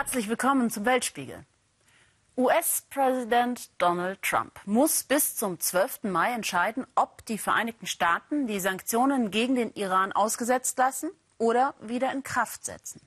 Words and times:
Herzlich 0.00 0.30
willkommen 0.30 0.70
zum 0.70 0.86
Weltspiegel. 0.86 1.44
US-Präsident 2.34 3.68
Donald 3.76 4.22
Trump 4.22 4.58
muss 4.64 5.02
bis 5.02 5.36
zum 5.36 5.60
12. 5.60 6.04
Mai 6.04 6.32
entscheiden, 6.32 6.86
ob 6.94 7.22
die 7.26 7.36
Vereinigten 7.36 7.86
Staaten 7.86 8.46
die 8.46 8.60
Sanktionen 8.60 9.30
gegen 9.30 9.56
den 9.56 9.74
Iran 9.74 10.12
ausgesetzt 10.12 10.78
lassen 10.78 11.10
oder 11.36 11.74
wieder 11.82 12.10
in 12.12 12.22
Kraft 12.22 12.64
setzen. 12.64 13.02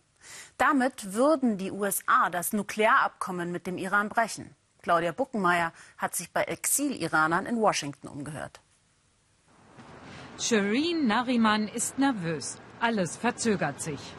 Damit 0.60 1.16
würden 1.16 1.58
die 1.58 1.72
USA 1.72 2.30
das 2.30 2.54
Nuklearabkommen 2.54 3.52
mit 3.52 3.66
dem 3.66 3.80
Iran 3.80 4.10
brechen. 4.10 4.56
Claudia 4.84 5.14
Buckenmeier 5.14 5.74
hat 5.98 6.16
sich 6.16 6.32
bei 6.32 6.44
Exil-Iranern 6.44 7.48
in 7.48 7.60
Washington 7.60 8.08
umgehört. 8.08 8.62
Shireen 10.40 11.08
Nariman 11.08 11.68
ist 11.70 11.98
nervös. 11.98 12.60
Alles 12.80 13.18
verzögert 13.18 13.82
sich. 13.82 14.14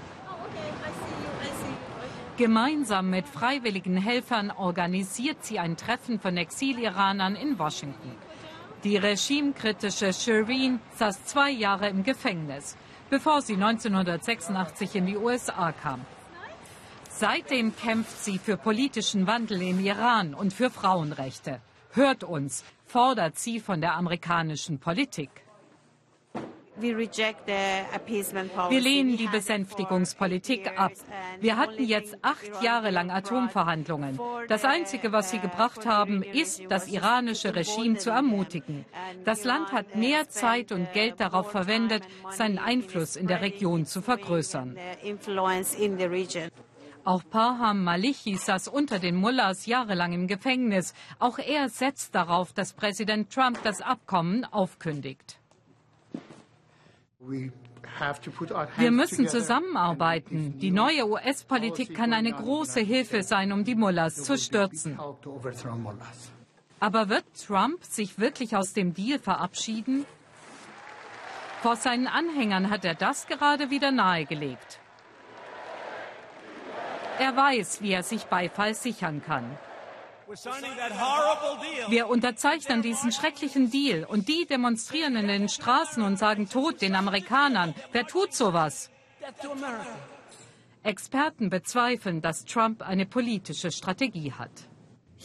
Gemeinsam 2.36 3.10
mit 3.10 3.28
freiwilligen 3.28 3.96
Helfern 3.96 4.50
organisiert 4.50 5.44
sie 5.44 5.60
ein 5.60 5.76
Treffen 5.76 6.18
von 6.18 6.36
Exil-Iranern 6.36 7.36
in 7.36 7.56
Washington. 7.60 8.10
Die 8.82 8.96
regimekritische 8.96 10.12
Shireen 10.12 10.80
saß 10.96 11.26
zwei 11.26 11.50
Jahre 11.50 11.88
im 11.88 12.02
Gefängnis, 12.02 12.76
bevor 13.08 13.40
sie 13.40 13.54
1986 13.54 14.96
in 14.96 15.06
die 15.06 15.16
USA 15.16 15.70
kam. 15.70 16.00
Seitdem 17.08 17.76
kämpft 17.76 18.24
sie 18.24 18.38
für 18.38 18.56
politischen 18.56 19.28
Wandel 19.28 19.62
im 19.62 19.78
Iran 19.78 20.34
und 20.34 20.52
für 20.52 20.70
Frauenrechte. 20.70 21.60
Hört 21.92 22.24
uns, 22.24 22.64
fordert 22.84 23.38
sie 23.38 23.60
von 23.60 23.80
der 23.80 23.94
amerikanischen 23.94 24.80
Politik. 24.80 25.43
Wir 26.76 26.96
lehnen 28.80 29.16
die 29.16 29.28
Besänftigungspolitik 29.28 30.78
ab. 30.78 30.92
Wir 31.40 31.56
hatten 31.56 31.84
jetzt 31.84 32.16
acht 32.22 32.62
Jahre 32.62 32.90
lang 32.90 33.10
Atomverhandlungen. 33.10 34.18
Das 34.48 34.64
Einzige, 34.64 35.12
was 35.12 35.30
sie 35.30 35.38
gebracht 35.38 35.86
haben, 35.86 36.22
ist, 36.22 36.62
das 36.68 36.88
iranische 36.88 37.54
Regime 37.54 37.96
zu 37.98 38.10
ermutigen. 38.10 38.84
Das 39.24 39.44
Land 39.44 39.72
hat 39.72 39.94
mehr 39.94 40.28
Zeit 40.28 40.72
und 40.72 40.92
Geld 40.92 41.20
darauf 41.20 41.50
verwendet, 41.50 42.02
seinen 42.30 42.58
Einfluss 42.58 43.14
in 43.16 43.28
der 43.28 43.40
Region 43.40 43.86
zu 43.86 44.02
vergrößern. 44.02 44.76
Auch 47.06 47.22
Parham 47.28 47.84
Malichi 47.84 48.36
saß 48.36 48.68
unter 48.68 48.98
den 48.98 49.14
Mullahs 49.14 49.66
jahrelang 49.66 50.14
im 50.14 50.26
Gefängnis. 50.26 50.94
Auch 51.18 51.38
er 51.38 51.68
setzt 51.68 52.14
darauf, 52.14 52.54
dass 52.54 52.72
Präsident 52.72 53.30
Trump 53.30 53.62
das 53.62 53.82
Abkommen 53.82 54.46
aufkündigt. 54.46 55.38
Wir 58.76 58.90
müssen 58.90 59.28
zusammenarbeiten. 59.28 60.58
Die 60.58 60.70
neue 60.70 61.06
US-Politik 61.08 61.94
kann 61.94 62.12
eine 62.12 62.32
große 62.32 62.80
Hilfe 62.80 63.22
sein, 63.22 63.52
um 63.52 63.64
die 63.64 63.74
Mullahs 63.74 64.22
zu 64.22 64.36
stürzen. 64.36 64.98
Aber 66.80 67.08
wird 67.08 67.24
Trump 67.46 67.84
sich 67.84 68.18
wirklich 68.18 68.56
aus 68.56 68.72
dem 68.72 68.94
Deal 68.94 69.18
verabschieden? 69.18 70.06
Vor 71.62 71.76
seinen 71.76 72.08
Anhängern 72.08 72.68
hat 72.68 72.84
er 72.84 72.94
das 72.94 73.26
gerade 73.26 73.70
wieder 73.70 73.90
nahegelegt. 73.90 74.80
Er 77.18 77.36
weiß, 77.36 77.80
wie 77.80 77.92
er 77.92 78.02
sich 78.02 78.24
Beifall 78.24 78.74
sichern 78.74 79.22
kann. 79.24 79.56
Wir 81.88 82.08
unterzeichnen 82.08 82.82
diesen 82.82 83.12
schrecklichen 83.12 83.70
Deal 83.70 84.04
und 84.04 84.28
die 84.28 84.46
demonstrieren 84.46 85.16
in 85.16 85.28
den 85.28 85.48
Straßen 85.48 86.02
und 86.02 86.18
sagen 86.18 86.48
Tod 86.48 86.80
den 86.80 86.94
Amerikanern. 86.94 87.74
Wer 87.92 88.06
tut 88.06 88.32
sowas? 88.32 88.90
Experten 90.82 91.50
bezweifeln, 91.50 92.20
dass 92.20 92.44
Trump 92.44 92.82
eine 92.82 93.06
politische 93.06 93.70
Strategie 93.70 94.32
hat. 94.32 94.50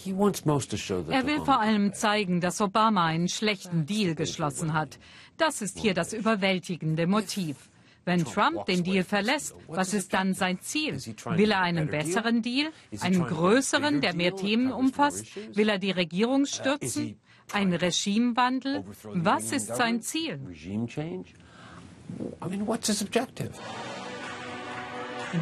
Er 0.06 1.28
will 1.28 1.42
vor 1.44 1.60
allem 1.60 1.94
zeigen, 1.94 2.40
dass 2.40 2.62
Obama 2.62 3.06
einen 3.06 3.28
schlechten 3.28 3.86
Deal 3.86 4.16
geschlossen 4.16 4.74
hat. 4.74 4.98
Das 5.38 5.62
ist 5.62 5.78
hier 5.78 5.94
das 5.94 6.14
überwältigende 6.14 7.08
Motiv. 7.08 7.70
Wenn 8.10 8.26
Trump 8.26 8.66
den 8.66 8.84
Deal 8.84 9.04
verlässt, 9.04 9.56
was 9.68 9.94
ist 9.94 10.14
dann 10.16 10.34
sein 10.34 10.60
Ziel? 10.62 10.96
Will 11.42 11.52
er 11.52 11.62
einen 11.62 11.88
besseren 11.88 12.42
Deal? 12.42 12.72
Einen 13.02 13.24
größeren, 13.24 14.02
der 14.02 14.16
mehr 14.16 14.36
Themen 14.36 14.72
umfasst? 14.72 15.28
Will 15.56 15.70
er 15.70 15.78
die 15.78 15.92
Regierung 15.92 16.46
stürzen? 16.46 17.20
Ein 17.54 17.72
Regimewandel? 17.74 18.84
Was 19.14 19.52
ist 19.52 19.76
sein 19.76 20.02
Ziel? 20.02 20.40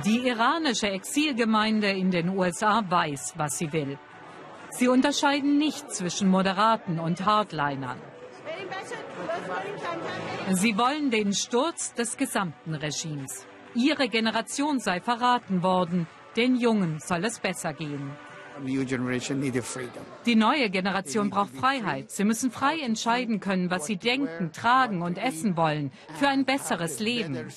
Die 0.05 0.19
iranische 0.27 0.89
Exilgemeinde 0.89 1.89
in 1.91 2.11
den 2.11 2.27
USA 2.37 2.83
weiß, 2.89 3.33
was 3.37 3.57
sie 3.57 3.71
will. 3.71 3.97
Sie 4.71 4.89
unterscheiden 4.89 5.57
nicht 5.57 5.89
zwischen 5.91 6.27
Moderaten 6.27 6.99
und 6.99 7.25
Hardlinern. 7.25 7.99
Sie 10.53 10.77
wollen 10.77 11.11
den 11.11 11.33
Sturz 11.33 11.93
des 11.93 12.17
gesamten 12.17 12.75
Regimes. 12.75 13.45
Ihre 13.75 14.07
Generation 14.09 14.79
sei 14.79 15.01
verraten 15.01 15.61
worden. 15.61 16.07
Den 16.35 16.55
Jungen 16.55 16.99
soll 16.99 17.25
es 17.25 17.39
besser 17.39 17.73
gehen. 17.73 18.11
Die 20.25 20.35
neue 20.35 20.69
Generation 20.69 21.29
braucht 21.29 21.55
Freiheit. 21.55 22.11
Sie 22.11 22.23
müssen 22.23 22.51
frei 22.51 22.79
entscheiden 22.79 23.39
können, 23.39 23.69
was 23.69 23.85
sie 23.85 23.97
denken, 23.97 24.51
tragen 24.51 25.01
und 25.01 25.17
essen 25.17 25.55
wollen, 25.55 25.91
für 26.19 26.27
ein 26.27 26.45
besseres 26.45 26.99
Leben. 26.99 27.47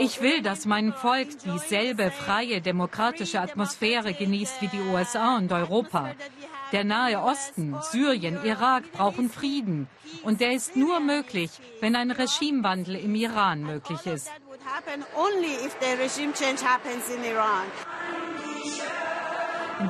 Ich 0.00 0.20
will, 0.20 0.42
dass 0.42 0.66
mein 0.66 0.92
Volk 0.92 1.28
dieselbe 1.44 2.10
freie, 2.10 2.60
demokratische 2.60 3.40
Atmosphäre 3.40 4.14
genießt 4.14 4.60
wie 4.62 4.68
die 4.68 4.80
USA 4.92 5.36
und 5.36 5.52
Europa. 5.52 6.14
Der 6.72 6.84
Nahe 6.84 7.20
Osten, 7.20 7.76
Syrien, 7.82 8.44
Irak 8.44 8.92
brauchen 8.92 9.28
Frieden. 9.28 9.88
Und 10.22 10.40
der 10.40 10.52
ist 10.52 10.76
nur 10.76 11.00
möglich, 11.00 11.50
wenn 11.80 11.96
ein 11.96 12.12
Regimewandel 12.12 12.94
im 12.96 13.14
Iran 13.16 13.62
möglich 13.62 14.06
ist. 14.06 14.30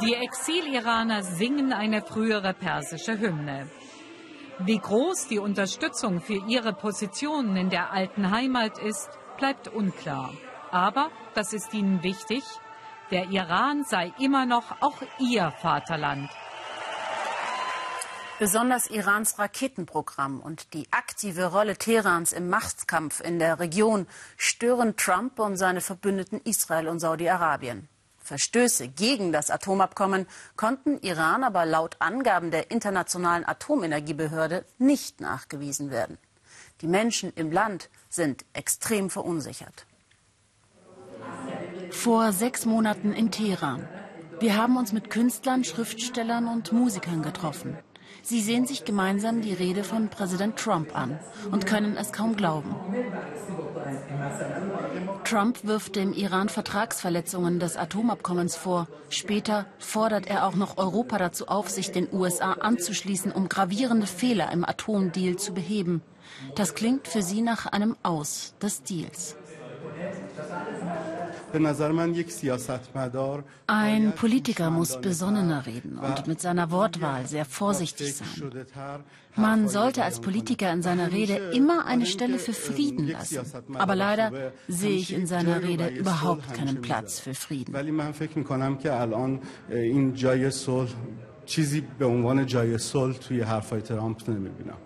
Die 0.03 0.15
Exil-Iraner 0.15 1.23
singen 1.23 1.73
eine 1.73 2.01
frühere 2.01 2.55
persische 2.55 3.19
Hymne. 3.19 3.69
Wie 4.61 4.79
groß 4.79 5.29
die 5.29 5.39
Unterstützung 5.39 6.21
für 6.21 6.41
ihre 6.47 6.73
Positionen 6.73 7.57
in 7.57 7.71
der 7.71 7.93
alten 7.93 8.31
Heimat 8.31 8.79
ist, 8.79 9.11
bleibt 9.37 9.69
unklar. 9.69 10.33
Aber, 10.71 11.11
das 11.35 11.53
ist 11.53 11.75
ihnen 11.75 12.03
wichtig, 12.03 12.43
der 13.11 13.29
Iran 13.31 13.85
sei 13.85 14.13
immer 14.19 14.47
noch 14.47 14.81
auch 14.81 15.03
ihr 15.19 15.51
Vaterland. 15.51 16.31
Besonders 18.41 18.89
Irans 18.89 19.39
Raketenprogramm 19.39 20.41
und 20.41 20.73
die 20.73 20.91
aktive 20.93 21.53
Rolle 21.53 21.77
Teherans 21.77 22.33
im 22.33 22.49
Machtkampf 22.49 23.21
in 23.21 23.39
der 23.39 23.61
Region 23.61 24.07
stören 24.39 24.97
Trump 24.97 25.39
und 25.39 25.59
seine 25.59 25.83
Verbündeten 25.83 26.41
Israel 26.45 26.89
und 26.89 27.01
Saudi-Arabien. 27.01 27.87
Verstöße 28.17 28.89
gegen 28.89 29.31
das 29.31 29.51
Atomabkommen 29.51 30.27
konnten 30.57 30.97
Iran 31.03 31.45
aber 31.45 31.67
laut 31.67 31.97
Angaben 31.99 32.51
der 32.51 32.71
Internationalen 32.71 33.47
Atomenergiebehörde 33.47 34.65
nicht 34.79 35.21
nachgewiesen 35.21 35.91
werden. 35.91 36.17
Die 36.81 36.87
Menschen 36.87 37.35
im 37.37 37.53
Land 37.53 37.91
sind 38.09 38.47
extrem 38.55 39.11
verunsichert. 39.11 39.85
Vor 41.91 42.33
sechs 42.33 42.65
Monaten 42.65 43.13
in 43.13 43.31
Teheran. 43.31 43.87
Wir 44.39 44.57
haben 44.57 44.79
uns 44.79 44.95
mit 44.95 45.11
Künstlern, 45.11 45.63
Schriftstellern 45.63 46.49
und 46.49 46.73
Musikern 46.73 47.21
getroffen. 47.21 47.77
Sie 48.23 48.41
sehen 48.41 48.67
sich 48.67 48.85
gemeinsam 48.85 49.41
die 49.41 49.53
Rede 49.53 49.85
von 49.85 50.09
Präsident 50.09 50.57
Trump 50.57 50.97
an 50.97 51.19
und 51.51 51.67
können 51.67 51.97
es 51.97 52.13
kaum 52.13 52.37
glauben. 52.37 52.75
Trump 55.25 55.65
wirft 55.65 55.97
dem 55.97 56.13
Iran 56.13 56.49
Vertragsverletzungen 56.49 57.61
des 57.61 57.77
Atomabkommens 57.77 58.57
vor. 58.57 58.89
Später 59.09 59.67
fordert 59.79 60.29
er 60.29 60.47
auch 60.47 60.55
noch 60.55 60.77
Europa 60.77 61.19
dazu 61.19 61.49
auf, 61.49 61.69
sich 61.69 61.93
den 61.93 62.09
USA 62.13 62.53
anzuschließen, 62.53 63.33
um 63.33 63.49
gravierende 63.49 64.07
Fehler 64.07 64.53
im 64.53 64.65
Atomdeal 64.65 65.37
zu 65.37 65.53
beheben. 65.53 66.03
Das 66.55 66.75
klingt 66.75 67.09
für 67.09 67.23
sie 67.23 67.43
nach 67.43 67.67
einem 67.67 67.97
Aus 68.03 68.55
des 68.61 68.83
Deals. 68.83 69.37
Ein 73.68 74.12
Politiker 74.14 74.70
muss 74.70 75.02
besonnener 75.02 75.66
reden 75.66 75.98
und 75.98 76.28
mit 76.28 76.42
seiner 76.42 76.72
Wortwahl 76.72 77.26
sehr 77.28 77.46
vorsichtig 77.46 78.16
sein. 78.16 78.52
Man 79.36 79.68
sollte 79.68 80.04
als 80.04 80.20
Politiker 80.22 80.72
in 80.72 80.82
seiner 80.82 81.12
Rede 81.12 81.36
immer 81.54 81.86
eine 81.86 82.06
Stelle 82.06 82.40
für 82.40 82.54
Frieden 82.54 83.08
lassen. 83.10 83.40
Aber 83.74 83.96
leider 83.96 84.32
sehe 84.68 84.98
ich 84.98 85.14
in 85.14 85.28
seiner 85.28 85.62
Rede 85.62 85.88
überhaupt 85.88 86.54
keinen 86.54 86.82
Platz 86.82 87.20
für 87.20 87.34
Frieden. 87.34 87.74
چیزی 91.46 91.82
به 92.00 92.06
عنوان 92.06 92.46
جای 92.46 92.78
صلح 92.78 93.18
توی 93.18 93.42
حرفای 93.42 93.82
ترامپ 93.82 94.30
نمیبینم 94.30 94.78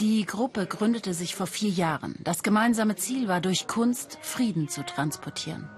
die 0.00 0.24
Gruppe 0.26 0.66
gründete 0.66 1.14
sich 1.14 1.34
vor 1.34 1.46
vier 1.46 1.70
Jahren. 1.70 2.16
Das 2.20 2.42
gemeinsame 2.42 2.96
Ziel 2.96 3.28
war, 3.28 3.40
durch 3.40 3.66
Kunst 3.66 4.18
Frieden 4.22 4.68
zu 4.68 4.84
transportieren. 4.84 5.68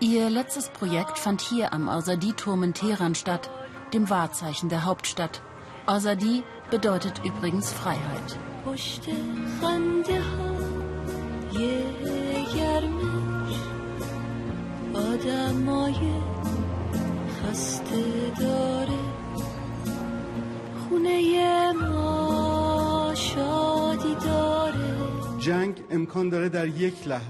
Ihr 0.00 0.28
letztes 0.30 0.68
Projekt 0.68 1.18
fand 1.18 1.40
hier 1.40 1.72
am 1.72 1.88
Azadi-Turm 1.88 2.62
in 2.64 2.74
Teheran 2.74 3.14
statt, 3.14 3.50
dem 3.92 4.10
Wahrzeichen 4.10 4.68
der 4.68 4.84
Hauptstadt. 4.84 5.42
Azadi 5.86 6.42
bedeutet 6.70 7.22
übrigens 7.24 7.72
Freiheit. 7.72 8.38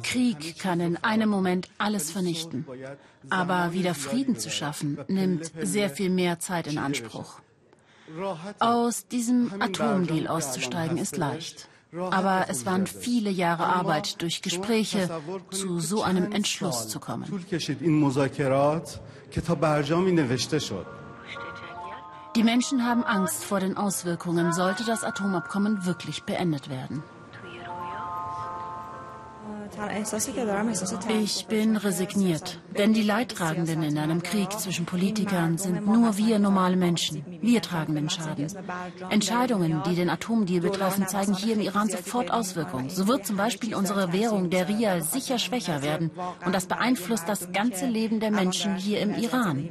Krieg 0.03 0.59
kann 0.59 0.81
in 0.81 0.97
einem 0.99 1.29
Moment 1.31 1.69
alles 1.79 2.11
vernichten. 2.11 2.67
Aber 3.31 3.73
wieder 3.73 3.94
Frieden 3.94 4.37
zu 4.37 4.50
schaffen, 4.50 4.99
nimmt 5.09 5.50
sehr 5.62 5.89
viel 5.91 6.11
mehr 6.11 6.39
Zeit 6.39 6.67
in 6.67 6.79
Anspruch. 6.79 7.41
Aus 8.59 9.06
diesem 9.06 9.53
Atomdeal 9.61 10.27
auszusteigen 10.29 10.99
ist 10.99 11.17
leicht. 11.17 11.69
Aber 11.94 12.47
es 12.49 12.65
waren 12.65 12.87
viele 12.87 13.31
Jahre 13.31 13.65
Arbeit 13.67 14.23
durch 14.23 14.41
Gespräche, 14.43 15.11
zu 15.50 15.79
so 15.81 16.03
einem 16.03 16.33
Entschluss 16.33 16.89
zu 16.89 17.00
kommen. 17.00 17.44
Die 22.34 22.43
Menschen 22.43 22.87
haben 22.87 23.05
Angst 23.05 23.44
vor 23.44 23.61
den 23.61 23.76
Auswirkungen, 23.76 24.52
sollte 24.52 24.84
das 24.84 25.05
Atomabkommen 25.05 25.84
wirklich 25.84 26.23
beendet 26.25 26.70
werden. 26.70 27.02
Ich 31.08 31.46
bin 31.46 31.76
resigniert, 31.76 32.61
denn 32.76 32.93
die 32.93 33.02
Leidtragenden 33.02 33.82
in 33.82 33.99
einem 33.99 34.23
Krieg 34.23 34.52
zwischen 34.52 34.87
Politikern 34.87 35.58
sind 35.58 35.87
nur 35.87 36.17
wir 36.17 36.38
normale 36.38 36.76
Menschen. 36.76 37.25
Wir 37.40 37.62
tragen 37.62 37.94
den 37.94 38.11
Schaden. 38.11 38.46
Entscheidungen, 39.11 39.82
die 39.87 39.94
den 39.94 40.11
Atomdeal 40.11 40.61
betreffen, 40.61 41.06
zeigen 41.08 41.34
hier 41.34 41.55
im 41.55 41.61
Iran 41.61 41.88
sofort 41.88 42.31
Auswirkungen. 42.31 42.90
So 42.90 43.08
wird 43.08 43.26
zum 43.26 43.37
Beispiel 43.37 43.75
unsere 43.75 44.12
Währung, 44.12 44.50
der 44.50 44.69
Rial, 44.69 45.02
sicher 45.02 45.38
schwächer 45.38 45.82
werden. 45.82 46.11
Und 46.44 46.55
das 46.55 46.67
beeinflusst 46.67 47.29
das 47.29 47.52
ganze 47.52 47.87
Leben 47.87 48.20
der 48.20 48.31
Menschen 48.31 48.76
hier 48.76 49.00
im 49.00 49.14
Iran. 49.14 49.69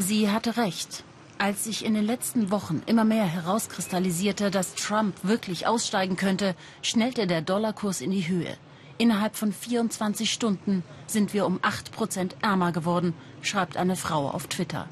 Sie 0.00 0.30
hatte 0.30 0.56
recht. 0.56 1.02
Als 1.38 1.64
sich 1.64 1.84
in 1.84 1.94
den 1.94 2.04
letzten 2.04 2.52
Wochen 2.52 2.82
immer 2.86 3.04
mehr 3.04 3.24
herauskristallisierte, 3.24 4.52
dass 4.52 4.76
Trump 4.76 5.16
wirklich 5.24 5.66
aussteigen 5.66 6.14
könnte, 6.14 6.54
schnellte 6.82 7.26
der 7.26 7.42
Dollarkurs 7.42 8.00
in 8.00 8.12
die 8.12 8.28
Höhe. 8.28 8.56
Innerhalb 8.96 9.34
von 9.34 9.52
24 9.52 10.32
Stunden 10.32 10.84
sind 11.08 11.34
wir 11.34 11.46
um 11.46 11.58
8 11.62 11.90
Prozent 11.90 12.36
ärmer 12.42 12.70
geworden, 12.70 13.12
schreibt 13.42 13.76
eine 13.76 13.96
Frau 13.96 14.30
auf 14.30 14.46
Twitter. 14.46 14.88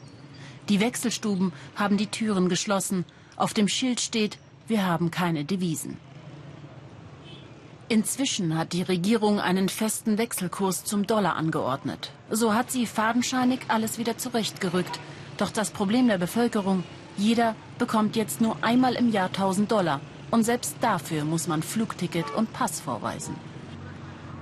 Die 0.69 0.81
Wechselstuben 0.81 1.53
haben 1.77 1.99
die 1.99 2.09
Türen 2.09 2.49
geschlossen. 2.49 3.05
Auf 3.37 3.55
dem 3.55 3.69
Schild 3.69 4.01
steht, 4.01 4.39
wir 4.67 4.87
haben 4.87 5.13
keine 5.13 5.45
Devisen. 5.45 5.99
Inzwischen 7.89 8.59
hat 8.59 8.73
die 8.73 8.83
Regierung 8.83 9.39
einen 9.39 9.69
festen 9.69 10.19
Wechselkurs 10.19 10.83
zum 10.83 11.07
Dollar 11.07 11.37
angeordnet. 11.37 12.11
So 12.31 12.53
hat 12.53 12.73
sie 12.73 12.85
fadenscheinig 12.85 13.61
alles 13.69 13.97
wieder 13.97 14.19
zurechtgerückt. 14.19 14.99
Doch 15.37 15.53
das 15.53 15.71
Problem 15.71 16.09
der 16.09 16.19
Bevölkerung, 16.19 16.83
jeder 17.17 17.55
bekommt 17.79 18.17
jetzt 18.17 18.41
nur 18.41 18.57
einmal 18.63 18.95
im 18.97 19.13
Jahr 19.13 19.29
1000 19.29 19.71
Dollar. 19.71 20.01
Und 20.33 20.43
selbst 20.43 20.77
dafür 20.81 21.25
muss 21.25 21.47
man 21.47 21.63
Flugticket 21.63 22.35
und 22.35 22.53
Pass 22.53 22.81
vorweisen. 22.81 23.37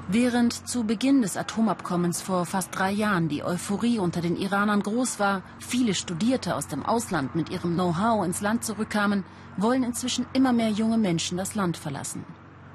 Während 0.09 0.67
zu 0.67 0.85
Beginn 0.85 1.21
des 1.21 1.37
Atomabkommens 1.37 2.23
vor 2.23 2.47
fast 2.47 2.75
drei 2.75 2.93
Jahren 2.93 3.29
die 3.29 3.45
Euphorie 3.45 3.99
unter 3.99 4.23
den 4.23 4.37
Iranern 4.37 4.83
groß 4.83 5.19
war, 5.19 5.43
viele 5.59 5.95
Studierte 5.95 6.57
aus 6.57 6.67
dem 6.67 6.85
Ausland 6.85 7.35
mit 7.35 7.51
ihrem 7.51 7.75
Know-how 7.75 8.25
ins 8.25 8.41
Land 8.41 8.65
zurückkamen, 8.65 9.23
wollen 9.59 9.83
inzwischen 9.83 10.25
immer 10.33 10.55
mehr 10.55 10.71
junge 10.71 10.97
Menschen 10.97 11.37
das 11.37 11.55
Land 11.55 11.77
verlassen. 11.77 12.25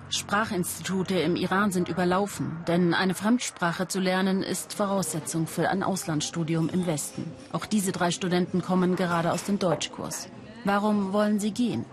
Sprachinstitute 0.10 1.20
im 1.20 1.36
Iran 1.36 1.72
sind 1.72 1.88
überlaufen, 1.88 2.58
denn 2.68 2.94
eine 2.94 3.14
Fremdsprache 3.14 3.88
zu 3.88 4.00
lernen 4.00 4.42
ist 4.42 4.74
Voraussetzung 4.74 5.46
für 5.46 5.70
ein 5.70 5.84
Auslandsstudium 5.84 6.70
im 6.70 6.88
Westen. 6.88 7.32
Auch 7.52 7.66
diese 7.66 7.92
drei 7.92 8.10
Studenten 8.10 8.62
kommen 8.62 8.96
gerade 8.96 9.32
aus 9.32 9.44
dem 9.44 9.60
Deutschkurs. 9.60 10.28
Warum 10.66 11.14
wollen 11.14 11.40
sie 11.40 11.52
gehen? 11.52 11.86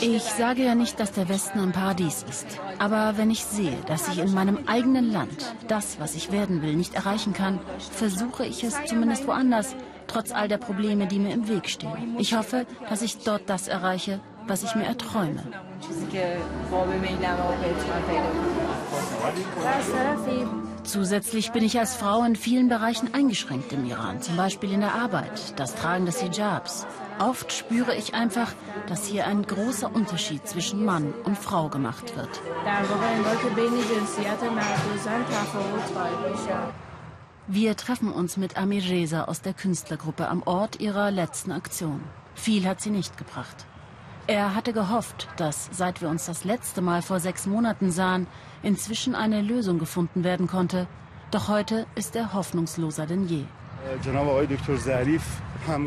Ich 0.00 0.22
sage 0.22 0.64
ja 0.64 0.74
nicht, 0.74 0.98
dass 1.00 1.12
der 1.12 1.28
Westen 1.28 1.60
ein 1.60 1.72
Paradies 1.72 2.24
ist. 2.28 2.46
Aber 2.78 3.16
wenn 3.16 3.30
ich 3.30 3.44
sehe, 3.44 3.76
dass 3.86 4.08
ich 4.08 4.18
in 4.18 4.34
meinem 4.34 4.66
eigenen 4.66 5.10
Land 5.10 5.54
das, 5.68 6.00
was 6.00 6.14
ich 6.14 6.32
werden 6.32 6.62
will, 6.62 6.74
nicht 6.74 6.94
erreichen 6.94 7.32
kann, 7.32 7.60
versuche 7.78 8.44
ich 8.44 8.64
es 8.64 8.76
zumindest 8.86 9.26
woanders, 9.26 9.74
trotz 10.06 10.32
all 10.32 10.48
der 10.48 10.58
Probleme, 10.58 11.06
die 11.06 11.18
mir 11.18 11.32
im 11.32 11.48
Weg 11.48 11.68
stehen. 11.68 12.16
Ich 12.18 12.34
hoffe, 12.34 12.66
dass 12.88 13.02
ich 13.02 13.18
dort 13.18 13.48
das 13.48 13.68
erreiche, 13.68 14.20
was 14.46 14.62
ich 14.62 14.74
mir 14.74 14.84
erträume. 14.84 15.42
Zusätzlich 20.84 21.52
bin 21.52 21.64
ich 21.64 21.78
als 21.78 21.94
Frau 21.96 22.24
in 22.24 22.34
vielen 22.34 22.68
Bereichen 22.68 23.14
eingeschränkt 23.14 23.72
im 23.72 23.84
Iran, 23.84 24.20
zum 24.20 24.36
Beispiel 24.36 24.72
in 24.72 24.80
der 24.80 24.94
Arbeit, 24.94 25.58
das 25.58 25.74
Tragen 25.76 26.06
des 26.06 26.20
Hijabs. 26.20 26.86
Oft 27.18 27.52
spüre 27.52 27.94
ich 27.94 28.14
einfach, 28.14 28.52
dass 28.88 29.06
hier 29.06 29.26
ein 29.26 29.42
großer 29.42 29.94
Unterschied 29.94 30.46
zwischen 30.46 30.84
Mann 30.84 31.14
und 31.24 31.38
Frau 31.38 31.68
gemacht 31.68 32.16
wird. 32.16 32.40
Wir 37.46 37.76
treffen 37.76 38.12
uns 38.12 38.36
mit 38.36 38.56
Amir 38.56 38.82
Reza 38.82 39.24
aus 39.24 39.40
der 39.40 39.52
Künstlergruppe 39.52 40.28
am 40.28 40.42
Ort 40.42 40.80
ihrer 40.80 41.10
letzten 41.10 41.52
Aktion. 41.52 42.00
Viel 42.34 42.66
hat 42.66 42.80
sie 42.80 42.90
nicht 42.90 43.16
gebracht. 43.16 43.66
Er 44.28 44.54
hatte 44.54 44.72
gehofft, 44.72 45.28
dass, 45.36 45.68
seit 45.72 46.00
wir 46.00 46.08
uns 46.08 46.26
das 46.26 46.44
letzte 46.44 46.80
Mal 46.80 47.02
vor 47.02 47.18
sechs 47.18 47.46
Monaten 47.46 47.90
sahen, 47.90 48.28
inzwischen 48.62 49.16
eine 49.16 49.42
Lösung 49.42 49.78
gefunden 49.80 50.22
werden 50.22 50.46
konnte. 50.46 50.86
Doch 51.32 51.48
heute 51.48 51.86
ist 51.96 52.14
er 52.14 52.32
hoffnungsloser 52.32 53.06
denn 53.06 53.26
je. 53.26 53.44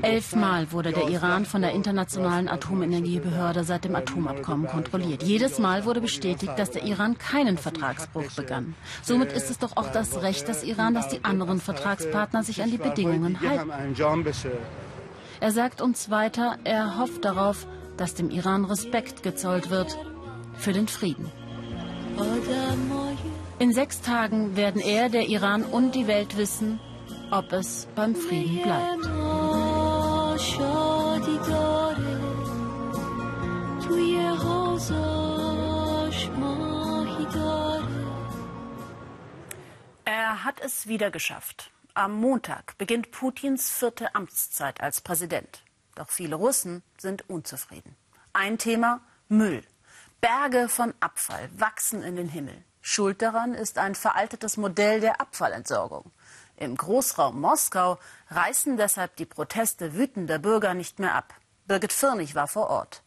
Elfmal 0.01 0.71
wurde 0.71 0.91
der 0.91 1.07
Iran 1.07 1.45
von 1.45 1.61
der 1.61 1.71
Internationalen 1.71 2.50
Atomenergiebehörde 2.50 3.63
seit 3.63 3.86
dem 3.86 3.95
Atomabkommen 3.95 4.67
kontrolliert. 4.67 5.24
Jedes 5.24 5.60
Mal 5.60 5.86
wurde 5.86 6.01
bestätigt, 6.01 6.53
dass 6.57 6.71
der 6.71 6.83
Iran 6.83 7.17
keinen 7.17 7.57
Vertragsbruch 7.57 8.31
begann. 8.36 8.75
Somit 9.01 9.31
ist 9.31 9.50
es 9.50 9.60
doch 9.60 9.77
auch 9.77 9.91
das 9.91 10.21
Recht 10.21 10.48
des 10.50 10.63
Iran, 10.63 10.93
dass 10.93 11.07
die 11.07 11.24
anderen 11.24 11.62
Vertragspartner 11.62 12.43
sich 12.43 12.62
an 12.62 12.71
die 12.71 12.77
Bedingungen 12.77 13.39
halten. 13.39 13.71
Er 15.39 15.51
sagt 15.51 15.81
uns 15.81 16.10
weiter, 16.10 16.57
er 16.63 16.98
hofft 16.98 17.25
darauf, 17.25 17.67
dass 17.97 18.13
dem 18.13 18.29
Iran 18.29 18.65
Respekt 18.65 19.23
gezollt 19.23 19.69
wird 19.69 19.97
für 20.57 20.73
den 20.73 20.87
Frieden. 20.87 21.31
In 23.59 23.73
sechs 23.73 24.01
Tagen 24.01 24.55
werden 24.55 24.81
er, 24.81 25.09
der 25.09 25.27
Iran 25.27 25.63
und 25.63 25.95
die 25.95 26.07
Welt 26.07 26.37
wissen, 26.37 26.79
ob 27.31 27.51
es 27.53 27.87
beim 27.95 28.15
Frieden 28.15 28.61
bleibt. 28.61 29.05
Er 40.05 40.43
hat 40.43 40.59
es 40.61 40.87
wieder 40.87 41.11
geschafft. 41.11 41.71
Am 41.93 42.13
Montag 42.19 42.77
beginnt 42.77 43.11
Putins 43.11 43.71
vierte 43.71 44.13
Amtszeit 44.15 44.81
als 44.81 45.01
Präsident. 45.01 45.64
Doch 45.95 46.09
viele 46.09 46.35
Russen 46.35 46.83
sind 46.97 47.29
unzufrieden. 47.29 47.95
Ein 48.33 48.57
Thema 48.57 49.01
Müll. 49.29 49.63
Berge 50.21 50.67
von 50.69 50.93
Abfall 50.99 51.49
wachsen 51.57 52.03
in 52.03 52.15
den 52.15 52.27
Himmel. 52.27 52.63
Schuld 52.81 53.21
daran 53.21 53.53
ist 53.53 53.77
ein 53.77 53.95
veraltetes 53.95 54.57
Modell 54.57 54.99
der 54.99 55.19
Abfallentsorgung. 55.21 56.11
Im 56.57 56.75
Großraum 56.75 57.39
Moskau 57.39 57.97
reißen 58.29 58.77
deshalb 58.77 59.15
die 59.15 59.25
Proteste 59.25 59.95
wütender 59.95 60.37
Bürger 60.37 60.73
nicht 60.73 60.99
mehr 60.99 61.15
ab. 61.15 61.33
Birgit 61.65 61.93
Firnig 61.93 62.35
war 62.35 62.47
vor 62.47 62.69
Ort. 62.69 63.01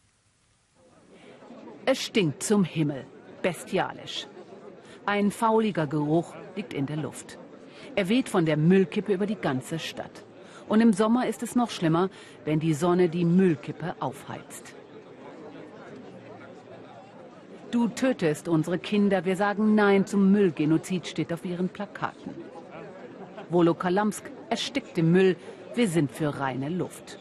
Es 1.85 2.01
stinkt 2.01 2.43
zum 2.43 2.63
Himmel. 2.63 3.05
Bestialisch. 3.41 4.27
Ein 5.05 5.31
fauliger 5.31 5.87
Geruch 5.87 6.35
liegt 6.55 6.73
in 6.73 6.85
der 6.85 6.97
Luft. 6.97 7.39
Er 7.95 8.09
weht 8.09 8.29
von 8.29 8.45
der 8.45 8.57
Müllkippe 8.57 9.13
über 9.13 9.25
die 9.25 9.35
ganze 9.35 9.79
Stadt. 9.79 10.25
Und 10.69 10.81
im 10.81 10.93
Sommer 10.93 11.27
ist 11.27 11.43
es 11.43 11.55
noch 11.55 11.71
schlimmer, 11.71 12.09
wenn 12.45 12.59
die 12.59 12.75
Sonne 12.75 13.09
die 13.09 13.25
Müllkippe 13.25 13.95
aufheizt. 13.99 14.75
Du 17.71 17.87
tötest 17.87 18.47
unsere 18.47 18.77
Kinder. 18.77 19.25
Wir 19.25 19.35
sagen 19.35 19.75
Nein 19.75 20.05
zum 20.05 20.31
Müllgenozid, 20.31 21.07
steht 21.07 21.33
auf 21.33 21.43
ihren 21.43 21.69
Plakaten. 21.69 22.33
Wolokalamsk 23.49 24.31
erstickt 24.49 24.97
im 24.99 25.11
Müll. 25.11 25.35
Wir 25.73 25.87
sind 25.87 26.11
für 26.11 26.39
reine 26.39 26.69
Luft. 26.69 27.19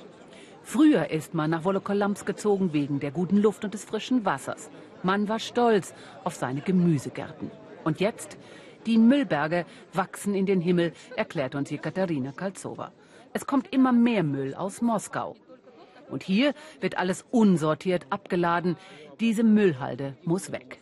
Früher 0.63 1.11
ist 1.11 1.33
man 1.33 1.51
nach 1.51 1.65
Wolokolamsk 1.65 2.27
gezogen 2.27 2.75
wegen 2.75 3.01
der 3.01 3.11
guten 3.11 3.39
Luft 3.39 3.65
und 3.65 3.73
des 3.73 3.85
frischen 3.85 4.27
Wassers. 4.27 4.71
Man 5.03 5.27
war 5.29 5.39
stolz 5.39 5.95
auf 6.25 6.35
seine 6.35 6.61
Gemüsegärten. 6.61 7.51
Und 7.85 8.01
jetzt? 8.01 8.37
Die 8.85 8.99
Müllberge 8.99 9.65
wachsen 9.93 10.35
in 10.35 10.47
den 10.47 10.61
Himmel, 10.61 10.93
erklärt 11.17 11.55
uns 11.55 11.71
Katharina 11.71 12.33
Kalzowa. 12.33 12.93
Es 13.33 13.47
kommt 13.47 13.73
immer 13.73 13.93
mehr 13.93 14.23
Müll 14.23 14.55
aus 14.55 14.81
Moskau. 14.81 15.37
Und 16.11 16.23
hier 16.23 16.55
wird 16.81 16.99
alles 16.99 17.25
unsortiert 17.31 18.07
abgeladen. 18.11 18.77
Diese 19.21 19.43
Müllhalde 19.43 20.17
muss 20.25 20.53
weg. 20.53 20.81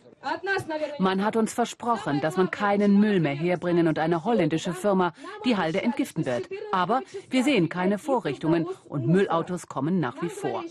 Man 0.99 1.23
hat 1.23 1.35
uns 1.35 1.53
versprochen, 1.53 2.21
dass 2.21 2.37
man 2.37 2.51
keinen 2.51 2.99
Müll 2.99 3.19
mehr 3.19 3.35
herbringen 3.35 3.87
und 3.87 3.99
eine 3.99 4.23
holländische 4.23 4.73
Firma 4.73 5.13
die 5.45 5.55
Halde 5.57 5.81
entgiften 5.81 6.25
wird. 6.25 6.49
Aber 6.71 7.01
wir 7.29 7.43
sehen 7.43 7.69
keine 7.69 7.97
Vorrichtungen 7.97 8.65
und 8.89 9.07
Müllautos 9.07 9.67
kommen 9.67 9.99
nach 9.99 10.21
wie 10.21 10.29
vor. 10.29 10.63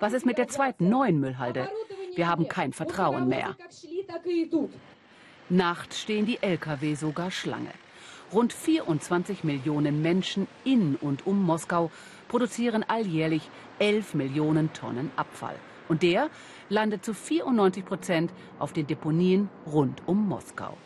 Was 0.00 0.12
ist 0.12 0.26
mit 0.26 0.38
der 0.38 0.48
zweiten 0.48 0.88
neuen 0.88 1.20
Müllhalde? 1.20 1.70
Wir 2.14 2.28
haben 2.28 2.48
kein 2.48 2.72
Vertrauen 2.72 3.28
mehr. 3.28 3.56
Nachts 5.48 6.00
stehen 6.00 6.26
die 6.26 6.42
Lkw 6.42 6.94
sogar 6.94 7.30
Schlange. 7.30 7.70
Rund 8.32 8.52
24 8.52 9.42
Millionen 9.42 10.02
Menschen 10.02 10.46
in 10.62 10.94
und 10.94 11.26
um 11.26 11.42
Moskau 11.42 11.90
produzieren 12.28 12.84
alljährlich 12.86 13.50
11 13.80 14.14
Millionen 14.14 14.72
Tonnen 14.72 15.10
Abfall. 15.16 15.56
Und 15.88 16.04
der 16.04 16.30
landet 16.68 17.04
zu 17.04 17.12
94 17.12 17.84
Prozent 17.84 18.32
auf 18.60 18.72
den 18.72 18.86
Deponien 18.86 19.48
rund 19.66 20.02
um 20.06 20.28
Moskau. 20.28 20.76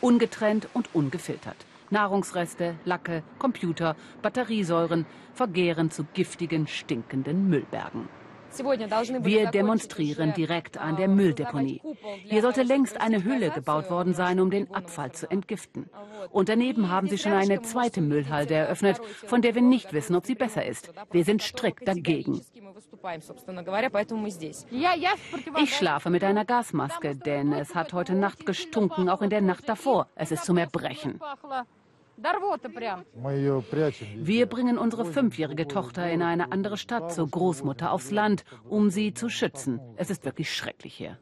Ungetrennt 0.00 0.68
und 0.74 0.92
ungefiltert. 0.94 1.64
Nahrungsreste, 1.90 2.74
Lacke, 2.84 3.22
Computer, 3.38 3.94
Batteriesäuren 4.20 5.06
vergehren 5.34 5.92
zu 5.92 6.04
giftigen, 6.12 6.66
stinkenden 6.66 7.48
Müllbergen. 7.48 8.08
Wir 9.20 9.50
demonstrieren 9.50 10.32
direkt 10.34 10.78
an 10.78 10.96
der 10.96 11.08
Mülldeponie. 11.08 11.82
Hier 12.24 12.42
sollte 12.42 12.62
längst 12.62 13.00
eine 13.00 13.24
Hülle 13.24 13.50
gebaut 13.50 13.90
worden 13.90 14.14
sein, 14.14 14.40
um 14.40 14.50
den 14.50 14.72
Abfall 14.74 15.12
zu 15.12 15.30
entgiften. 15.30 15.90
Und 16.30 16.48
daneben 16.48 16.90
haben 16.90 17.08
sie 17.08 17.18
schon 17.18 17.32
eine 17.32 17.62
zweite 17.62 18.00
Müllhalde 18.00 18.54
eröffnet, 18.54 19.00
von 19.26 19.42
der 19.42 19.54
wir 19.54 19.62
nicht 19.62 19.92
wissen, 19.92 20.16
ob 20.16 20.26
sie 20.26 20.34
besser 20.34 20.64
ist. 20.64 20.92
Wir 21.10 21.24
sind 21.24 21.42
strikt 21.42 21.86
dagegen. 21.86 22.40
Ich 25.60 25.76
schlafe 25.76 26.10
mit 26.10 26.24
einer 26.24 26.44
Gasmaske, 26.44 27.16
denn 27.16 27.52
es 27.52 27.74
hat 27.74 27.92
heute 27.92 28.14
Nacht 28.14 28.46
gestunken, 28.46 29.08
auch 29.08 29.22
in 29.22 29.30
der 29.30 29.40
Nacht 29.40 29.68
davor. 29.68 30.08
Es 30.14 30.32
ist 30.32 30.44
zum 30.44 30.56
Erbrechen. 30.58 31.20
Wir 34.16 34.46
bringen 34.46 34.76
unsere 34.76 35.04
fünfjährige 35.04 35.68
Tochter 35.68 36.10
in 36.10 36.22
eine 36.22 36.50
andere 36.50 36.76
Stadt 36.76 37.12
zur 37.12 37.28
Großmutter 37.28 37.92
aufs 37.92 38.10
Land, 38.10 38.44
um 38.68 38.90
sie 38.90 39.14
zu 39.14 39.28
schützen. 39.28 39.80
Es 39.96 40.10
ist 40.10 40.24
wirklich 40.24 40.52
schrecklich 40.52 40.94
hier. 40.94 41.16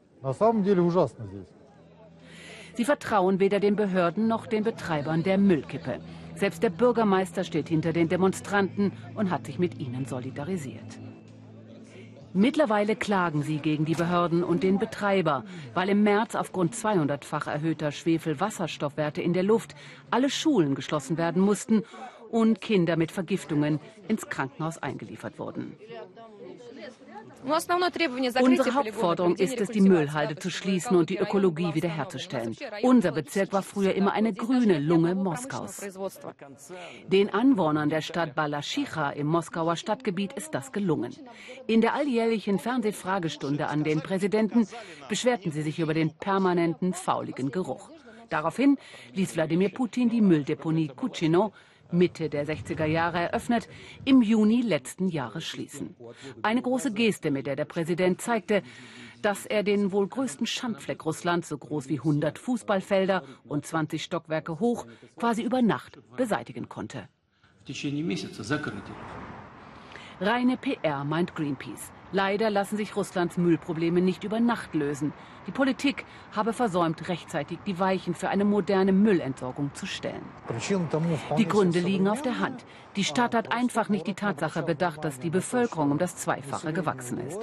Sie 2.74 2.84
vertrauen 2.84 3.40
weder 3.40 3.60
den 3.60 3.76
Behörden 3.76 4.26
noch 4.26 4.46
den 4.46 4.64
Betreibern 4.64 5.22
der 5.22 5.38
Müllkippe. 5.38 6.00
Selbst 6.34 6.62
der 6.62 6.70
Bürgermeister 6.70 7.44
steht 7.44 7.68
hinter 7.68 7.92
den 7.92 8.08
Demonstranten 8.08 8.92
und 9.14 9.30
hat 9.30 9.46
sich 9.46 9.58
mit 9.58 9.78
ihnen 9.78 10.06
solidarisiert. 10.06 10.98
Mittlerweile 12.36 12.96
klagen 12.96 13.42
sie 13.42 13.60
gegen 13.60 13.86
die 13.86 13.94
Behörden 13.94 14.44
und 14.44 14.62
den 14.62 14.78
Betreiber, 14.78 15.42
weil 15.72 15.88
im 15.88 16.02
März 16.02 16.34
aufgrund 16.34 16.74
200-fach 16.74 17.46
erhöhter 17.46 17.92
Schwefelwasserstoffwerte 17.92 19.22
in 19.22 19.32
der 19.32 19.42
Luft 19.42 19.74
alle 20.10 20.28
Schulen 20.28 20.74
geschlossen 20.74 21.16
werden 21.16 21.40
mussten 21.40 21.82
und 22.30 22.60
Kinder 22.60 22.96
mit 22.96 23.12
Vergiftungen 23.12 23.80
ins 24.08 24.28
Krankenhaus 24.28 24.78
eingeliefert 24.78 25.38
wurden. 25.38 25.76
Unsere 28.40 28.74
Hauptforderung 28.74 29.36
ist 29.36 29.60
es, 29.60 29.68
die 29.68 29.80
Müllhalde 29.80 30.36
zu 30.36 30.50
schließen 30.50 30.96
und 30.96 31.10
die 31.10 31.18
Ökologie 31.18 31.74
wiederherzustellen. 31.74 32.56
Unser 32.82 33.12
Bezirk 33.12 33.52
war 33.52 33.62
früher 33.62 33.94
immer 33.94 34.12
eine 34.12 34.32
grüne 34.32 34.78
Lunge 34.78 35.14
Moskaus. 35.14 35.80
Den 37.06 37.30
Anwohnern 37.32 37.88
der 37.88 38.00
Stadt 38.00 38.34
Balaschicha 38.34 39.10
im 39.10 39.28
Moskauer 39.28 39.76
Stadtgebiet 39.76 40.32
ist 40.32 40.54
das 40.54 40.72
gelungen. 40.72 41.14
In 41.66 41.80
der 41.80 41.94
alljährlichen 41.94 42.58
Fernsehfragestunde 42.58 43.68
an 43.68 43.84
den 43.84 44.00
Präsidenten 44.00 44.66
beschwerten 45.08 45.52
sie 45.52 45.62
sich 45.62 45.78
über 45.78 45.94
den 45.94 46.14
permanenten 46.14 46.94
fauligen 46.94 47.50
Geruch. 47.52 47.90
Daraufhin 48.28 48.76
ließ 49.14 49.36
Wladimir 49.36 49.68
Putin 49.68 50.08
die 50.08 50.20
Mülldeponie 50.20 50.88
Kuchino 50.88 51.52
Mitte 51.92 52.28
der 52.28 52.46
60er 52.46 52.84
Jahre 52.84 53.18
eröffnet, 53.18 53.68
im 54.04 54.22
Juni 54.22 54.60
letzten 54.60 55.08
Jahres 55.08 55.44
schließen. 55.44 55.94
Eine 56.42 56.62
große 56.62 56.92
Geste, 56.92 57.30
mit 57.30 57.46
der 57.46 57.56
der 57.56 57.64
Präsident 57.64 58.20
zeigte, 58.20 58.62
dass 59.22 59.46
er 59.46 59.62
den 59.62 59.92
wohl 59.92 60.08
größten 60.08 60.46
Schandfleck 60.46 61.04
Russlands, 61.04 61.48
so 61.48 61.58
groß 61.58 61.88
wie 61.88 61.98
100 61.98 62.38
Fußballfelder 62.38 63.22
und 63.44 63.66
20 63.66 64.02
Stockwerke 64.02 64.60
hoch, 64.60 64.86
quasi 65.16 65.42
über 65.42 65.62
Nacht 65.62 65.98
beseitigen 66.16 66.68
konnte. 66.68 67.08
Reine 70.20 70.56
PR 70.56 71.04
meint 71.04 71.34
Greenpeace. 71.34 71.92
Leider 72.12 72.50
lassen 72.50 72.76
sich 72.76 72.94
Russlands 72.94 73.36
Müllprobleme 73.36 74.00
nicht 74.00 74.24
über 74.24 74.40
Nacht 74.40 74.74
lösen. 74.74 75.12
Die 75.46 75.52
Politik 75.52 76.04
habe 76.34 76.52
versäumt, 76.52 77.08
rechtzeitig 77.08 77.58
die 77.66 77.78
Weichen 77.78 78.14
für 78.14 78.28
eine 78.28 78.44
moderne 78.44 78.92
Müllentsorgung 78.92 79.70
zu 79.74 79.86
stellen. 79.86 80.22
Die 81.38 81.46
Gründe 81.46 81.80
liegen 81.80 82.08
auf 82.08 82.22
der 82.22 82.40
Hand. 82.40 82.64
Die 82.96 83.04
Stadt 83.04 83.34
hat 83.34 83.52
einfach 83.52 83.88
nicht 83.88 84.06
die 84.06 84.14
Tatsache 84.14 84.62
bedacht, 84.62 85.04
dass 85.04 85.20
die 85.20 85.30
Bevölkerung 85.30 85.90
um 85.90 85.98
das 85.98 86.16
Zweifache 86.16 86.72
gewachsen 86.72 87.18
ist. 87.18 87.38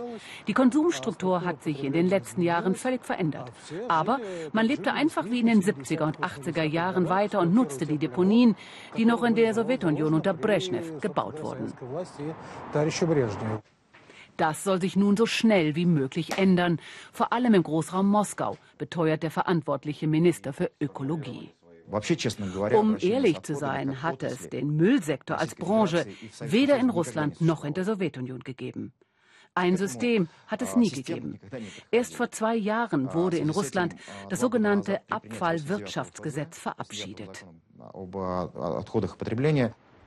Die 0.47 0.53
Konsumstruktur 0.53 1.45
hat 1.45 1.61
sich 1.63 1.83
in 1.83 1.93
den 1.93 2.09
letzten 2.09 2.41
Jahren 2.41 2.75
völlig 2.75 3.05
verändert. 3.05 3.51
Aber 3.87 4.19
man 4.51 4.65
lebte 4.65 4.93
einfach 4.93 5.25
wie 5.25 5.39
in 5.39 5.47
den 5.47 5.61
70er 5.61 6.03
und 6.03 6.19
80er 6.19 6.63
Jahren 6.63 7.07
weiter 7.07 7.39
und 7.39 7.53
nutzte 7.53 7.85
die 7.85 7.97
Deponien, 7.97 8.55
die 8.97 9.05
noch 9.05 9.23
in 9.23 9.35
der 9.35 9.53
Sowjetunion 9.53 10.13
unter 10.13 10.33
Brezhnev 10.33 10.99
gebaut 10.99 11.41
wurden. 11.41 11.71
Das 14.37 14.63
soll 14.63 14.81
sich 14.81 14.95
nun 14.95 15.15
so 15.15 15.25
schnell 15.25 15.75
wie 15.75 15.85
möglich 15.85 16.37
ändern, 16.37 16.79
vor 17.11 17.33
allem 17.33 17.53
im 17.53 17.63
Großraum 17.63 18.07
Moskau, 18.07 18.57
beteuert 18.77 19.23
der 19.23 19.31
verantwortliche 19.31 20.07
Minister 20.07 20.53
für 20.53 20.71
Ökologie. 20.81 21.51
Um 22.73 22.97
ehrlich 22.99 23.41
zu 23.43 23.55
sein, 23.55 24.01
hat 24.01 24.23
es 24.23 24.49
den 24.49 24.75
Müllsektor 24.75 25.37
als 25.37 25.53
Branche 25.55 26.07
weder 26.39 26.77
in 26.77 26.89
Russland 26.89 27.41
noch 27.41 27.65
in 27.65 27.73
der 27.73 27.83
Sowjetunion 27.83 28.39
gegeben. 28.39 28.93
Ein 29.55 29.77
System 29.77 30.29
hat 30.47 30.63
es 30.63 30.75
nie 30.75 30.89
gegeben. 30.89 31.39
Erst 31.91 32.15
vor 32.15 32.31
zwei 32.31 32.55
Jahren 32.55 33.13
wurde 33.13 33.37
in 33.37 33.51
Russland 33.51 33.95
das 34.29 34.39
sogenannte 34.39 35.01
Abfallwirtschaftsgesetz 35.11 36.57
verabschiedet. 36.57 37.45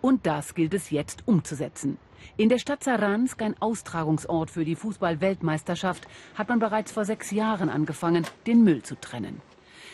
Und 0.01 0.27
das 0.27 0.55
gilt 0.55 0.75
es 0.75 0.91
jetzt 0.91 1.23
umzusetzen. 1.29 1.99
In 2.37 2.49
der 2.49 2.59
Stadt 2.59 2.85
Saransk, 2.85 3.41
ein 3.43 3.61
Austragungsort 3.61 4.51
für 4.51 4.65
die 4.65 4.77
Fußball-Weltmeisterschaft, 4.77 6.07
hat 6.35 6.49
man 6.49 6.59
bereits 6.59 6.93
vor 6.93 7.05
sechs 7.05 7.31
Jahren 7.31 7.69
angefangen, 7.71 8.27
den 8.47 8.63
Müll 8.63 8.83
zu 8.83 8.95
trennen. 8.97 9.41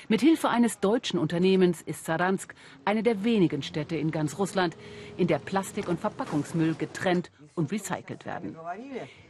Mit 0.08 0.20
Hilfe 0.20 0.48
eines 0.48 0.80
deutschen 0.80 1.18
Unternehmens 1.18 1.80
ist 1.82 2.04
Saransk 2.04 2.54
eine 2.84 3.02
der 3.02 3.22
wenigen 3.24 3.62
Städte 3.62 3.96
in 3.96 4.10
ganz 4.10 4.38
Russland, 4.38 4.76
in 5.16 5.28
der 5.28 5.38
Plastik- 5.38 5.88
und 5.88 6.00
Verpackungsmüll 6.00 6.74
getrennt 6.74 7.30
und 7.54 7.70
recycelt 7.70 8.26
werden. 8.26 8.56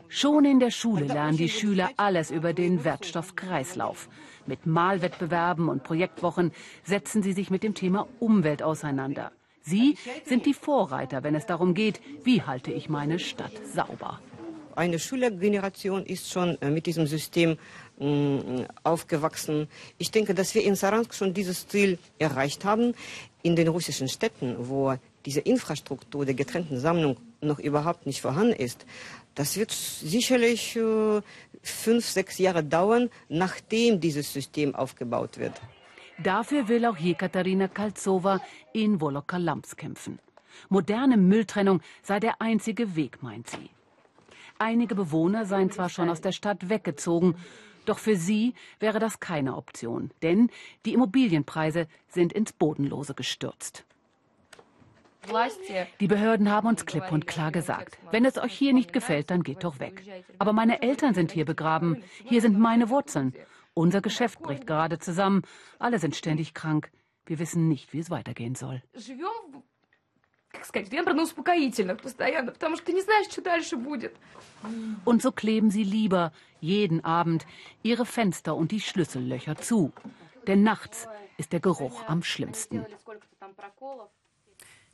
Schon 0.08 0.44
in 0.44 0.60
der 0.60 0.70
Schule 0.70 1.06
lernen 1.06 1.36
die 1.36 1.48
Schüler 1.48 1.90
alles 1.96 2.30
über 2.30 2.52
den 2.52 2.84
Wertstoffkreislauf. 2.84 4.08
Mit 4.46 4.66
Malwettbewerben 4.66 5.68
und 5.68 5.84
Projektwochen 5.84 6.52
setzen 6.84 7.22
sie 7.22 7.32
sich 7.32 7.50
mit 7.50 7.62
dem 7.62 7.74
Thema 7.74 8.08
Umwelt 8.18 8.62
auseinander. 8.62 9.32
Sie 9.62 9.96
sind 10.26 10.46
die 10.46 10.54
Vorreiter, 10.54 11.22
wenn 11.22 11.34
es 11.34 11.46
darum 11.46 11.74
geht, 11.74 12.00
wie 12.24 12.42
halte 12.42 12.72
ich 12.72 12.88
meine 12.88 13.18
Stadt 13.18 13.52
sauber. 13.72 14.20
Eine 14.74 14.98
Schülergeneration 14.98 16.04
ist 16.06 16.30
schon 16.30 16.60
äh, 16.62 16.70
mit 16.70 16.86
diesem 16.86 17.06
System 17.06 17.58
mm, 17.98 18.62
aufgewachsen. 18.82 19.68
Ich 19.98 20.10
denke, 20.10 20.34
dass 20.34 20.54
wir 20.54 20.64
in 20.64 20.74
Saransk 20.74 21.14
schon 21.14 21.34
dieses 21.34 21.68
Ziel 21.68 21.98
erreicht 22.18 22.64
haben. 22.64 22.94
In 23.42 23.54
den 23.54 23.68
russischen 23.68 24.08
Städten, 24.08 24.56
wo 24.58 24.94
diese 25.26 25.40
Infrastruktur 25.40 26.24
der 26.24 26.34
getrennten 26.34 26.80
Sammlung 26.80 27.18
noch 27.42 27.58
überhaupt 27.58 28.06
nicht 28.06 28.22
vorhanden 28.22 28.54
ist, 28.54 28.86
das 29.34 29.56
wird 29.56 29.72
sicherlich 29.72 30.76
äh, 30.76 31.20
fünf, 31.62 32.06
sechs 32.06 32.38
Jahre 32.38 32.64
dauern, 32.64 33.10
nachdem 33.28 34.00
dieses 34.00 34.32
System 34.32 34.74
aufgebaut 34.74 35.38
wird. 35.38 35.60
Dafür 36.18 36.68
will 36.68 36.84
auch 36.84 36.96
Jekaterina 36.96 37.68
Kalzowa 37.68 38.40
in 38.72 39.00
Wolokalams 39.00 39.76
kämpfen. 39.76 40.18
Moderne 40.68 41.16
Mülltrennung 41.16 41.80
sei 42.02 42.20
der 42.20 42.40
einzige 42.40 42.94
Weg, 42.94 43.22
meint 43.22 43.48
sie. 43.48 43.70
Einige 44.58 44.94
Bewohner 44.94 45.46
seien 45.46 45.70
zwar 45.70 45.88
schon 45.88 46.08
aus 46.08 46.20
der 46.20 46.32
Stadt 46.32 46.68
weggezogen, 46.68 47.36
doch 47.84 47.98
für 47.98 48.16
sie 48.16 48.54
wäre 48.78 49.00
das 49.00 49.18
keine 49.18 49.56
Option, 49.56 50.10
denn 50.22 50.50
die 50.84 50.92
Immobilienpreise 50.94 51.88
sind 52.06 52.32
ins 52.32 52.52
Bodenlose 52.52 53.14
gestürzt. 53.14 53.84
Die 56.00 56.08
Behörden 56.08 56.50
haben 56.50 56.66
uns 56.66 56.84
klipp 56.84 57.12
und 57.12 57.26
klar 57.26 57.52
gesagt, 57.52 57.98
wenn 58.10 58.24
es 58.24 58.38
euch 58.38 58.52
hier 58.52 58.72
nicht 58.72 58.92
gefällt, 58.92 59.30
dann 59.30 59.42
geht 59.44 59.62
doch 59.62 59.78
weg. 59.78 60.02
Aber 60.38 60.52
meine 60.52 60.82
Eltern 60.82 61.14
sind 61.14 61.30
hier 61.30 61.44
begraben. 61.44 62.02
Hier 62.24 62.40
sind 62.40 62.58
meine 62.58 62.90
Wurzeln. 62.90 63.32
Unser 63.74 64.00
Geschäft 64.00 64.40
bricht 64.40 64.66
gerade 64.66 64.98
zusammen. 64.98 65.42
Alle 65.78 65.98
sind 65.98 66.14
ständig 66.16 66.54
krank. 66.54 66.90
Wir 67.24 67.38
wissen 67.38 67.68
nicht, 67.68 67.92
wie 67.92 68.00
es 68.00 68.10
weitergehen 68.10 68.54
soll. 68.54 68.82
Und 75.04 75.22
so 75.22 75.32
kleben 75.32 75.70
sie 75.70 75.84
lieber 75.84 76.32
jeden 76.60 77.04
Abend 77.04 77.46
ihre 77.82 78.04
Fenster 78.04 78.54
und 78.54 78.70
die 78.70 78.80
Schlüssellöcher 78.80 79.56
zu. 79.56 79.92
Denn 80.46 80.62
nachts 80.62 81.08
ist 81.38 81.52
der 81.52 81.60
Geruch 81.60 82.06
am 82.06 82.22
schlimmsten. 82.22 82.84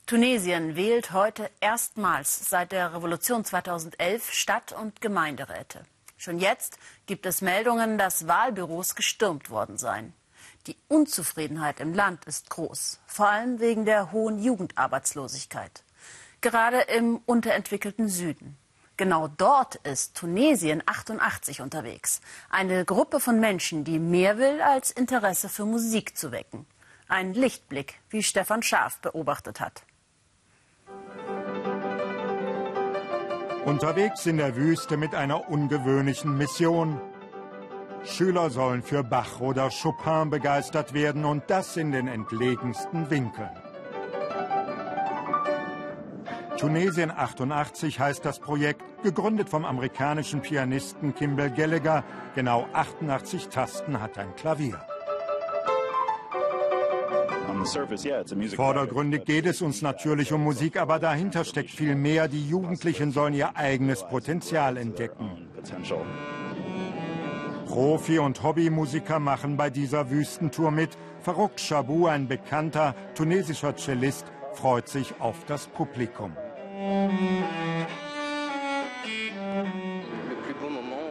Tunesien 0.06 0.76
wählt 0.76 1.12
heute 1.12 1.50
erstmals 1.60 2.48
seit 2.48 2.72
der 2.72 2.94
Revolution 2.94 3.44
2011 3.44 4.32
Stadt- 4.32 4.72
und 4.72 5.00
Gemeinderäte. 5.00 5.84
Schon 6.18 6.40
jetzt 6.40 6.78
gibt 7.06 7.26
es 7.26 7.42
Meldungen, 7.42 7.96
dass 7.96 8.26
Wahlbüros 8.26 8.96
gestürmt 8.96 9.50
worden 9.50 9.78
seien. 9.78 10.12
Die 10.66 10.76
Unzufriedenheit 10.88 11.78
im 11.78 11.94
Land 11.94 12.24
ist 12.26 12.50
groß, 12.50 12.98
vor 13.06 13.28
allem 13.28 13.60
wegen 13.60 13.84
der 13.84 14.10
hohen 14.10 14.42
Jugendarbeitslosigkeit. 14.42 15.84
Gerade 16.40 16.80
im 16.80 17.18
unterentwickelten 17.24 18.08
Süden. 18.08 18.58
Genau 18.96 19.28
dort 19.28 19.76
ist 19.76 20.16
Tunesien 20.16 20.82
88 20.84 21.60
unterwegs. 21.60 22.20
Eine 22.50 22.84
Gruppe 22.84 23.20
von 23.20 23.38
Menschen, 23.38 23.84
die 23.84 24.00
mehr 24.00 24.38
will, 24.38 24.60
als 24.60 24.90
Interesse 24.90 25.48
für 25.48 25.64
Musik 25.64 26.18
zu 26.18 26.32
wecken. 26.32 26.66
Ein 27.06 27.32
Lichtblick, 27.32 28.00
wie 28.10 28.24
Stefan 28.24 28.64
Schaaf 28.64 28.98
beobachtet 28.98 29.60
hat. 29.60 29.84
Unterwegs 33.68 34.24
in 34.24 34.38
der 34.38 34.56
Wüste 34.56 34.96
mit 34.96 35.14
einer 35.14 35.50
ungewöhnlichen 35.50 36.38
Mission. 36.38 36.98
Schüler 38.02 38.48
sollen 38.48 38.82
für 38.82 39.04
Bach 39.04 39.40
oder 39.40 39.68
Chopin 39.68 40.30
begeistert 40.30 40.94
werden 40.94 41.26
und 41.26 41.42
das 41.48 41.76
in 41.76 41.92
den 41.92 42.08
entlegensten 42.08 43.10
Winkeln. 43.10 43.50
Tunesien 46.56 47.10
88 47.10 48.00
heißt 48.00 48.24
das 48.24 48.38
Projekt, 48.38 48.82
gegründet 49.02 49.50
vom 49.50 49.66
amerikanischen 49.66 50.40
Pianisten 50.40 51.14
Kimball 51.14 51.50
Gallagher. 51.50 52.04
Genau 52.34 52.66
88 52.72 53.48
Tasten 53.48 54.00
hat 54.00 54.16
ein 54.16 54.34
Klavier. 54.34 54.80
Vordergründig 58.54 59.24
geht 59.24 59.46
es 59.46 59.62
uns 59.62 59.82
natürlich 59.82 60.32
um 60.32 60.42
Musik, 60.42 60.76
aber 60.76 60.98
dahinter 60.98 61.44
steckt 61.44 61.70
viel 61.70 61.94
mehr. 61.94 62.28
Die 62.28 62.48
Jugendlichen 62.48 63.12
sollen 63.12 63.34
ihr 63.34 63.56
eigenes 63.56 64.04
Potenzial 64.04 64.76
entdecken. 64.76 65.48
Profi- 67.66 68.18
und 68.18 68.42
Hobbymusiker 68.42 69.18
machen 69.18 69.56
bei 69.56 69.68
dieser 69.68 70.10
Wüstentour 70.10 70.70
mit. 70.70 70.96
Farouk 71.20 71.56
Chabou, 71.56 72.06
ein 72.06 72.26
bekannter 72.26 72.94
tunesischer 73.14 73.76
Cellist, 73.76 74.24
freut 74.54 74.88
sich 74.88 75.14
auf 75.20 75.44
das 75.46 75.66
Publikum. 75.66 76.32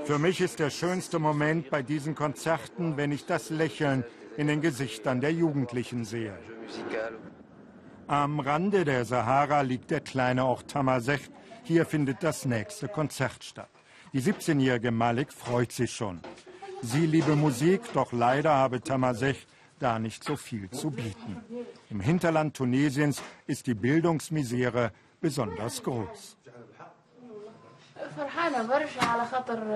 Für 0.06 0.20
mich 0.20 0.42
ist 0.42 0.60
der 0.60 0.70
schönste 0.70 1.20
Moment 1.20 1.70
bei 1.70 1.84
diesen 1.84 2.16
Konzerten, 2.16 2.98
wenn 2.98 3.12
ich 3.12 3.26
das 3.26 3.50
Lächeln 3.50 4.04
in 4.38 4.48
den 4.48 4.62
Gesichtern 4.62 5.20
der 5.20 5.34
Jugendlichen 5.34 6.06
sehe. 6.06 6.38
Am 8.08 8.40
Rande 8.40 8.86
der 8.86 9.04
Sahara 9.04 9.62
liegt 9.62 9.92
der 9.92 10.00
kleine 10.00 10.46
Ort 10.46 10.70
Tamasech. 10.70 11.30
Hier 11.64 11.86
findet 11.86 12.24
das 12.24 12.46
nächste 12.46 12.88
Konzert 12.88 13.44
statt. 13.44 13.70
Die 14.14 14.22
17-jährige 14.22 14.92
Malik 14.92 15.34
freut 15.34 15.72
sich 15.74 15.92
schon. 15.92 16.22
Sie 16.82 17.06
liebe 17.06 17.36
Musik, 17.36 17.82
doch 17.94 18.14
leider 18.14 18.54
habe 18.54 18.80
Tamasech 18.80 19.46
da 19.80 20.00
nicht 20.00 20.24
so 20.24 20.36
viel 20.36 20.70
zu 20.70 20.92
bieten. 20.92 21.38
Im 21.90 22.00
Hinterland 22.00 22.56
Tunesiens 22.56 23.22
ist 23.48 23.68
die 23.68 23.74
Bildungsmisere 23.74 24.92
besonders 25.20 25.84
groß. 25.84 26.38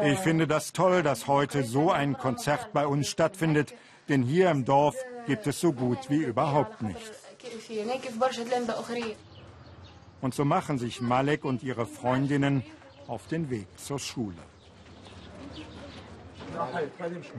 Ich 0.04 0.20
finde 0.20 0.48
das 0.48 0.74
toll, 0.74 1.04
dass 1.04 1.28
heute 1.28 1.64
so 1.64 1.92
ein 1.92 2.18
Konzert 2.18 2.72
bei 2.72 2.88
uns 2.88 3.10
stattfindet, 3.10 3.74
denn 4.12 4.24
hier 4.24 4.52
im 4.52 4.66
Dorf 4.66 4.96
gibt 5.26 5.48
es 5.48 5.60
so 5.60 5.72
gut 5.72 6.10
wie 6.10 6.24
überhaupt 6.24 6.82
nichts. 6.82 7.12
Und 10.22 10.34
so 10.36 10.46
machen 10.46 10.78
sich 10.78 11.02
Malek 11.02 11.46
und 11.46 11.64
ihre 11.64 11.86
Freundinnen 11.86 12.64
auf 13.08 13.28
den 13.28 13.50
Weg 13.50 13.68
zur 13.78 14.00
Schule. 14.00 14.44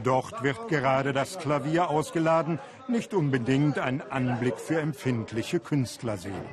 Dort 0.02 0.42
wird 0.42 0.68
gerade 0.68 1.12
das 1.12 1.38
Klavier 1.38 1.90
ausgeladen, 1.90 2.58
nicht 2.88 3.12
unbedingt 3.12 3.78
ein 3.78 4.00
Anblick 4.10 4.58
für 4.58 4.80
empfindliche 4.80 5.60
Künstlerseelen. 5.60 6.48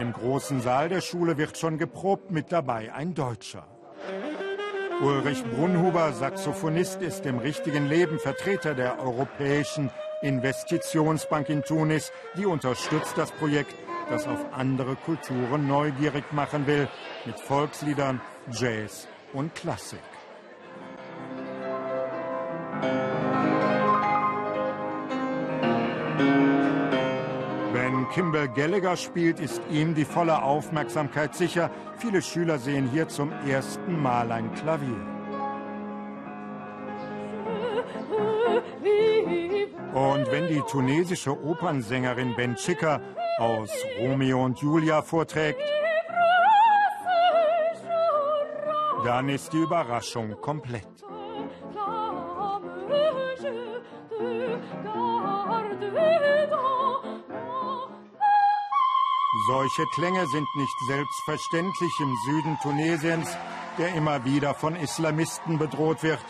Im 0.00 0.12
großen 0.12 0.60
Saal 0.62 0.88
der 0.88 1.02
Schule 1.02 1.36
wird 1.36 1.56
schon 1.58 1.78
geprobt, 1.78 2.30
mit 2.30 2.50
dabei 2.50 2.92
ein 2.92 3.14
Deutscher. 3.14 3.66
Ulrich 5.02 5.44
Brunhuber, 5.44 6.12
Saxophonist, 6.12 7.02
ist 7.02 7.26
im 7.26 7.38
richtigen 7.38 7.88
Leben 7.88 8.18
Vertreter 8.18 8.74
der 8.74 9.00
Europäischen 9.00 9.90
Investitionsbank 10.22 11.48
in 11.48 11.62
Tunis. 11.62 12.12
Die 12.36 12.46
unterstützt 12.46 13.14
das 13.16 13.32
Projekt, 13.32 13.74
das 14.08 14.26
auf 14.26 14.38
andere 14.52 14.94
Kulturen 14.94 15.66
neugierig 15.66 16.32
machen 16.32 16.66
will, 16.66 16.88
mit 17.24 17.38
Volksliedern, 17.40 18.20
Jazz 18.52 19.08
und 19.32 19.54
Klassik. 19.54 20.13
Kimber 28.14 28.46
Gallagher 28.46 28.96
spielt, 28.96 29.40
ist 29.40 29.60
ihm 29.72 29.92
die 29.96 30.04
volle 30.04 30.40
Aufmerksamkeit 30.40 31.34
sicher. 31.34 31.68
Viele 31.98 32.22
Schüler 32.22 32.58
sehen 32.58 32.88
hier 32.88 33.08
zum 33.08 33.32
ersten 33.44 34.00
Mal 34.00 34.30
ein 34.30 34.54
Klavier. 34.54 35.00
Und 39.94 40.30
wenn 40.30 40.46
die 40.46 40.62
tunesische 40.70 41.32
Opernsängerin 41.44 42.36
Ben 42.36 42.54
Chicker 42.54 43.00
aus 43.38 43.70
Romeo 43.98 44.44
und 44.44 44.60
Julia 44.60 45.02
vorträgt, 45.02 45.60
dann 49.04 49.28
ist 49.28 49.52
die 49.52 49.58
Überraschung 49.58 50.40
komplett. 50.40 50.86
Solche 59.46 59.84
Klänge 59.86 60.26
sind 60.28 60.48
nicht 60.54 60.78
selbstverständlich 60.86 61.92
im 62.00 62.14
Süden 62.24 62.58
Tunesiens, 62.62 63.28
der 63.76 63.94
immer 63.94 64.24
wieder 64.24 64.54
von 64.54 64.74
Islamisten 64.74 65.58
bedroht 65.58 66.02
wird. 66.02 66.24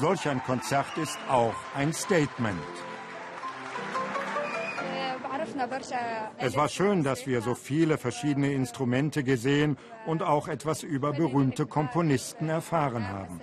Solch 0.00 0.28
ein 0.28 0.42
Konzert 0.42 0.98
ist 0.98 1.18
auch 1.28 1.54
ein 1.76 1.92
Statement. 1.92 2.87
Es 6.38 6.56
war 6.56 6.68
schön, 6.68 7.02
dass 7.02 7.26
wir 7.26 7.40
so 7.40 7.54
viele 7.54 7.98
verschiedene 7.98 8.52
Instrumente 8.52 9.24
gesehen 9.24 9.76
und 10.06 10.22
auch 10.22 10.48
etwas 10.48 10.82
über 10.82 11.12
berühmte 11.12 11.66
Komponisten 11.66 12.48
erfahren 12.48 13.08
haben. 13.08 13.40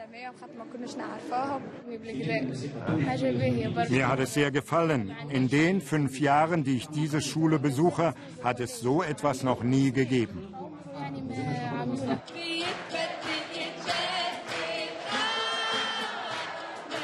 Mir 3.89 4.07
hat 4.07 4.19
es 4.19 4.33
sehr 4.33 4.51
gefallen. 4.51 5.15
In 5.29 5.47
den 5.49 5.81
fünf 5.81 6.19
Jahren, 6.19 6.63
die 6.63 6.77
ich 6.77 6.87
diese 6.87 7.21
Schule 7.21 7.59
besuche, 7.59 8.13
hat 8.43 8.59
es 8.59 8.79
so 8.79 9.03
etwas 9.03 9.43
noch 9.43 9.63
nie 9.63 9.91
gegeben. 9.91 10.53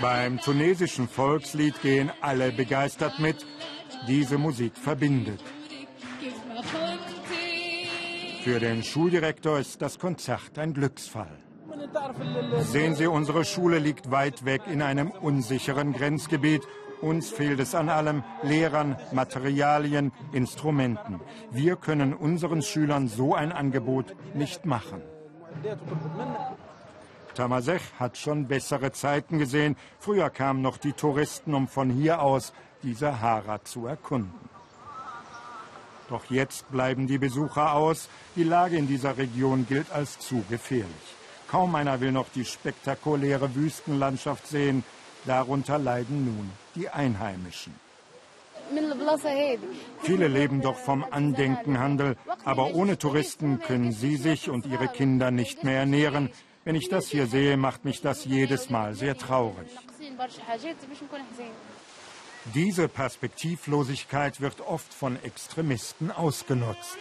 Beim 0.01 0.39
tunesischen 0.39 1.07
Volkslied 1.07 1.79
gehen 1.81 2.11
alle 2.21 2.51
begeistert 2.51 3.19
mit 3.19 3.45
diese 4.07 4.37
Musik 4.37 4.77
verbindet. 4.77 5.41
Für 8.43 8.59
den 8.59 8.83
Schuldirektor 8.83 9.59
ist 9.59 9.81
das 9.81 9.99
Konzert 9.99 10.57
ein 10.57 10.73
Glücksfall. 10.73 11.37
Sehen 12.61 12.95
Sie, 12.95 13.07
unsere 13.07 13.45
Schule 13.45 13.79
liegt 13.79 14.11
weit 14.11 14.45
weg 14.45 14.63
in 14.67 14.81
einem 14.81 15.11
unsicheren 15.11 15.93
Grenzgebiet. 15.93 16.63
Uns 17.01 17.29
fehlt 17.29 17.59
es 17.59 17.73
an 17.75 17.89
allem, 17.89 18.23
Lehrern, 18.43 18.95
Materialien, 19.11 20.11
Instrumenten. 20.33 21.19
Wir 21.51 21.75
können 21.75 22.13
unseren 22.13 22.61
Schülern 22.61 23.07
so 23.07 23.33
ein 23.33 23.51
Angebot 23.51 24.15
nicht 24.33 24.65
machen. 24.65 25.01
Tamasech 27.33 27.81
hat 27.99 28.17
schon 28.17 28.47
bessere 28.47 28.91
Zeiten 28.91 29.39
gesehen. 29.39 29.75
Früher 29.99 30.29
kamen 30.29 30.61
noch 30.61 30.77
die 30.77 30.93
Touristen, 30.93 31.53
um 31.53 31.67
von 31.67 31.89
hier 31.89 32.21
aus 32.21 32.53
die 32.83 32.93
Sahara 32.93 33.63
zu 33.63 33.87
erkunden. 33.87 34.49
Doch 36.09 36.25
jetzt 36.29 36.69
bleiben 36.71 37.07
die 37.07 37.17
Besucher 37.17 37.73
aus. 37.73 38.09
Die 38.35 38.43
Lage 38.43 38.75
in 38.75 38.87
dieser 38.87 39.17
Region 39.17 39.65
gilt 39.67 39.91
als 39.91 40.19
zu 40.19 40.43
gefährlich. 40.49 41.15
Kaum 41.49 41.73
einer 41.75 42.01
will 42.01 42.11
noch 42.11 42.27
die 42.35 42.45
spektakuläre 42.45 43.55
Wüstenlandschaft 43.55 44.47
sehen. 44.47 44.83
Darunter 45.25 45.77
leiden 45.77 46.25
nun 46.25 46.51
die 46.75 46.89
Einheimischen. 46.89 47.73
Viele 50.01 50.27
leben 50.27 50.61
doch 50.61 50.77
vom 50.77 51.05
Andenkenhandel, 51.09 52.15
aber 52.45 52.73
ohne 52.73 52.97
Touristen 52.97 53.59
können 53.59 53.91
sie 53.91 54.15
sich 54.15 54.49
und 54.49 54.65
ihre 54.65 54.87
Kinder 54.87 55.29
nicht 55.29 55.63
mehr 55.63 55.79
ernähren. 55.79 56.29
Wenn 56.63 56.75
ich 56.75 56.89
das 56.89 57.07
hier 57.07 57.27
sehe, 57.27 57.57
macht 57.57 57.85
mich 57.85 58.01
das 58.01 58.25
jedes 58.25 58.69
Mal 58.69 58.93
sehr 58.95 59.17
traurig. 59.17 59.69
Diese 62.45 62.87
Perspektivlosigkeit 62.87 64.41
wird 64.41 64.61
oft 64.61 64.93
von 64.93 65.21
Extremisten 65.23 66.11
ausgenutzt. 66.11 66.97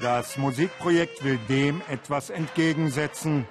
Das 0.00 0.36
Musikprojekt 0.38 1.22
will 1.22 1.38
dem 1.48 1.82
etwas 1.88 2.30
entgegensetzen. 2.30 3.46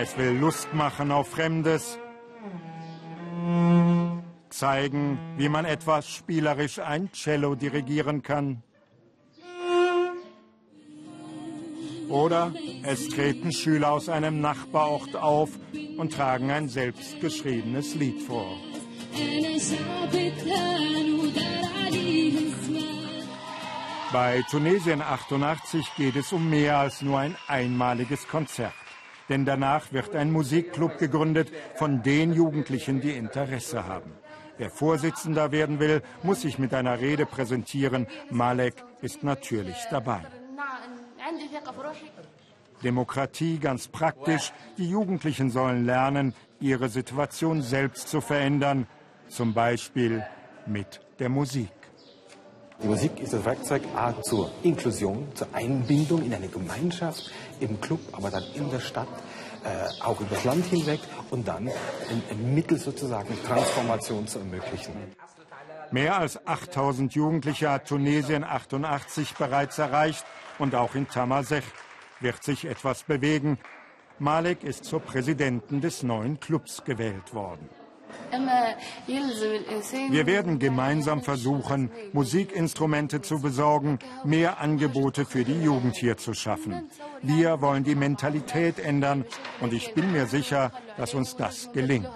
Es 0.00 0.16
will 0.16 0.38
Lust 0.38 0.72
machen 0.72 1.10
auf 1.10 1.28
Fremdes, 1.30 1.98
zeigen, 4.48 5.18
wie 5.36 5.48
man 5.48 5.64
etwas 5.64 6.08
spielerisch 6.08 6.78
ein 6.78 7.10
Cello 7.12 7.54
dirigieren 7.54 8.22
kann. 8.22 8.62
Oder 12.14 12.52
es 12.84 13.08
treten 13.08 13.50
Schüler 13.50 13.90
aus 13.90 14.08
einem 14.08 14.40
Nachbarort 14.40 15.16
auf 15.16 15.50
und 15.96 16.12
tragen 16.12 16.48
ein 16.52 16.68
selbstgeschriebenes 16.68 17.96
Lied 17.96 18.22
vor. 18.22 18.56
Bei 24.12 24.44
Tunesien 24.48 25.02
88 25.02 25.96
geht 25.96 26.14
es 26.14 26.32
um 26.32 26.48
mehr 26.48 26.78
als 26.78 27.02
nur 27.02 27.18
ein 27.18 27.34
einmaliges 27.48 28.28
Konzert. 28.28 28.74
Denn 29.28 29.44
danach 29.44 29.92
wird 29.92 30.14
ein 30.14 30.30
Musikclub 30.30 30.98
gegründet 30.98 31.50
von 31.74 32.04
den 32.04 32.32
Jugendlichen, 32.32 33.00
die 33.00 33.10
Interesse 33.10 33.88
haben. 33.88 34.12
Wer 34.56 34.70
Vorsitzender 34.70 35.50
werden 35.50 35.80
will, 35.80 36.00
muss 36.22 36.42
sich 36.42 36.60
mit 36.60 36.74
einer 36.74 37.00
Rede 37.00 37.26
präsentieren. 37.26 38.06
Malek 38.30 38.74
ist 39.02 39.24
natürlich 39.24 39.78
dabei. 39.90 40.43
Demokratie 42.82 43.58
ganz 43.58 43.88
praktisch. 43.88 44.52
Die 44.78 44.88
Jugendlichen 44.88 45.50
sollen 45.50 45.86
lernen, 45.86 46.34
ihre 46.60 46.88
Situation 46.88 47.62
selbst 47.62 48.08
zu 48.08 48.20
verändern, 48.20 48.86
zum 49.28 49.54
Beispiel 49.54 50.24
mit 50.66 51.00
der 51.18 51.28
Musik. 51.28 51.70
Die 52.82 52.88
Musik 52.88 53.20
ist 53.20 53.32
das 53.32 53.44
Werkzeug 53.44 53.82
A 53.96 54.20
zur 54.20 54.50
Inklusion, 54.62 55.28
zur 55.34 55.48
Einbindung 55.52 56.22
in 56.24 56.34
eine 56.34 56.48
Gemeinschaft, 56.48 57.30
im 57.60 57.80
Club, 57.80 58.00
aber 58.12 58.30
dann 58.30 58.44
in 58.54 58.68
der 58.70 58.80
Stadt, 58.80 59.08
äh, 59.64 60.02
auch 60.02 60.20
über 60.20 60.34
das 60.34 60.44
Land 60.44 60.66
hinweg 60.66 61.00
und 61.30 61.46
dann 61.46 61.68
ein, 61.68 62.22
ein 62.30 62.54
Mittel 62.54 62.78
sozusagen 62.78 63.34
Transformation 63.44 64.26
zu 64.26 64.40
ermöglichen. 64.40 64.92
Mehr 65.90 66.18
als 66.18 66.44
8000 66.46 67.14
Jugendliche 67.14 67.70
hat 67.70 67.86
Tunesien 67.86 68.42
88 68.42 69.34
bereits 69.34 69.78
erreicht 69.78 70.24
und 70.58 70.74
auch 70.74 70.94
in 70.94 71.08
Tamasech 71.08 71.64
wird 72.20 72.42
sich 72.42 72.64
etwas 72.64 73.02
bewegen. 73.04 73.58
Malek 74.18 74.62
ist 74.62 74.84
zur 74.84 75.00
Präsidentin 75.00 75.80
des 75.80 76.02
neuen 76.02 76.38
Clubs 76.40 76.84
gewählt 76.84 77.34
worden. 77.34 77.68
Wir 80.10 80.26
werden 80.26 80.58
gemeinsam 80.58 81.22
versuchen, 81.22 81.90
Musikinstrumente 82.12 83.22
zu 83.22 83.40
besorgen, 83.40 83.98
mehr 84.24 84.60
Angebote 84.60 85.24
für 85.24 85.44
die 85.44 85.60
Jugend 85.62 85.96
hier 85.96 86.16
zu 86.16 86.34
schaffen. 86.34 86.88
Wir 87.22 87.60
wollen 87.60 87.84
die 87.84 87.94
Mentalität 87.94 88.78
ändern 88.78 89.24
und 89.60 89.72
ich 89.72 89.94
bin 89.94 90.12
mir 90.12 90.26
sicher, 90.26 90.72
dass 90.96 91.14
uns 91.14 91.36
das 91.36 91.72
gelingt. 91.72 92.08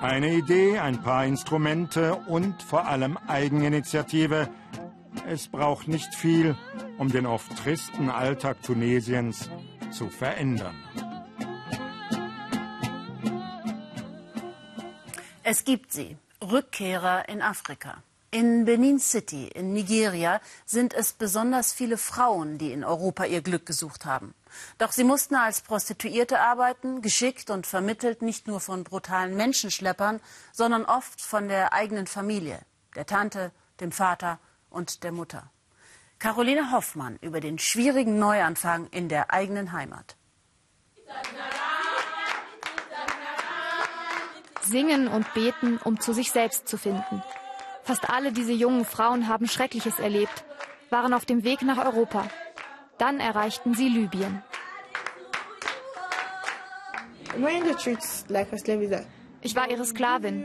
Eine 0.00 0.34
Idee, 0.34 0.78
ein 0.78 1.02
paar 1.02 1.24
Instrumente 1.24 2.14
und 2.14 2.62
vor 2.62 2.86
allem 2.86 3.16
Eigeninitiative. 3.26 4.48
Es 5.26 5.48
braucht 5.48 5.88
nicht 5.88 6.14
viel, 6.14 6.54
um 6.98 7.10
den 7.10 7.26
oft 7.26 7.56
tristen 7.56 8.10
Alltag 8.10 8.62
Tunesiens 8.62 9.48
zu 9.90 10.08
verändern. 10.08 10.74
Es 15.42 15.64
gibt 15.64 15.92
sie, 15.92 16.16
Rückkehrer 16.42 17.28
in 17.28 17.40
Afrika. 17.40 18.02
In 18.30 18.64
Benin 18.64 18.98
City 18.98 19.46
in 19.48 19.72
Nigeria 19.72 20.40
sind 20.64 20.94
es 20.94 21.12
besonders 21.12 21.72
viele 21.72 21.96
Frauen, 21.96 22.58
die 22.58 22.72
in 22.72 22.84
Europa 22.84 23.24
ihr 23.24 23.40
Glück 23.40 23.66
gesucht 23.66 24.04
haben. 24.04 24.34
Doch 24.78 24.92
sie 24.92 25.04
mussten 25.04 25.36
als 25.36 25.60
Prostituierte 25.60 26.40
arbeiten, 26.40 27.02
geschickt 27.02 27.50
und 27.50 27.66
vermittelt 27.66 28.22
nicht 28.22 28.48
nur 28.48 28.60
von 28.60 28.84
brutalen 28.84 29.36
Menschenschleppern, 29.36 30.20
sondern 30.52 30.84
oft 30.84 31.20
von 31.20 31.48
der 31.48 31.72
eigenen 31.72 32.06
Familie, 32.06 32.58
der 32.96 33.06
Tante, 33.06 33.52
dem 33.80 33.92
Vater 33.92 34.40
und 34.70 35.04
der 35.04 35.12
Mutter. 35.12 35.50
Caroline 36.18 36.72
Hoffmann 36.72 37.18
über 37.20 37.40
den 37.40 37.58
schwierigen 37.58 38.18
Neuanfang 38.18 38.88
in 38.88 39.08
der 39.08 39.32
eigenen 39.32 39.72
Heimat. 39.72 40.16
Singen 44.62 45.06
und 45.06 45.32
beten, 45.34 45.78
um 45.78 46.00
zu 46.00 46.12
sich 46.12 46.32
selbst 46.32 46.66
zu 46.66 46.76
finden. 46.76 47.22
Fast 47.86 48.10
alle 48.10 48.32
diese 48.32 48.52
jungen 48.52 48.84
Frauen 48.84 49.28
haben 49.28 49.46
Schreckliches 49.46 50.00
erlebt, 50.00 50.44
waren 50.90 51.14
auf 51.14 51.24
dem 51.24 51.44
Weg 51.44 51.62
nach 51.62 51.78
Europa. 51.78 52.26
Dann 52.98 53.20
erreichten 53.20 53.74
sie 53.74 53.88
Libyen. 53.88 54.42
Ich 59.42 59.54
war 59.54 59.70
ihre 59.70 59.84
Sklavin. 59.84 60.44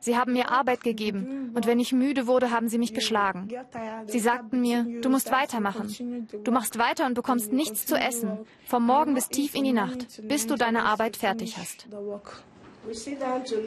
Sie 0.00 0.18
haben 0.18 0.32
mir 0.34 0.50
Arbeit 0.50 0.82
gegeben 0.82 1.52
und 1.54 1.66
wenn 1.66 1.80
ich 1.80 1.92
müde 1.92 2.26
wurde, 2.26 2.50
haben 2.50 2.68
sie 2.68 2.78
mich 2.78 2.92
geschlagen. 2.92 3.48
Sie 4.06 4.18
sagten 4.18 4.60
mir, 4.60 4.84
du 5.00 5.08
musst 5.08 5.30
weitermachen. 5.30 6.28
Du 6.44 6.50
machst 6.50 6.76
weiter 6.76 7.06
und 7.06 7.14
bekommst 7.14 7.52
nichts 7.52 7.86
zu 7.86 7.94
essen, 7.96 8.38
vom 8.66 8.84
Morgen 8.84 9.14
bis 9.14 9.28
tief 9.28 9.54
in 9.54 9.64
die 9.64 9.72
Nacht, 9.72 10.20
bis 10.28 10.46
du 10.46 10.56
deine 10.56 10.82
Arbeit 10.82 11.16
fertig 11.16 11.56
hast. 11.56 11.86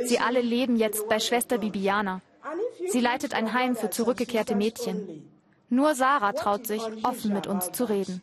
Sie 0.03 0.19
alle 0.19 0.41
leben 0.41 0.75
jetzt 0.75 1.07
bei 1.07 1.19
Schwester 1.19 1.57
Bibiana. 1.57 2.21
Sie 2.88 3.02
leitet 3.02 3.34
ein 3.34 3.54
Heim 3.54 3.76
für 3.76 3.89
zurückgekehrte 3.89 4.56
Mädchen. 4.56 5.30
Nur 5.69 5.95
Sarah 5.95 6.34
traut 6.34 6.67
sich, 6.67 6.82
offen 7.04 7.34
mit 7.34 7.48
uns 7.48 7.71
zu 7.71 7.86
reden. 7.86 8.21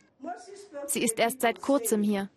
Sie 0.87 1.03
ist 1.03 1.19
erst 1.19 1.41
seit 1.41 1.61
kurzem 1.61 2.01
hier. 2.03 2.29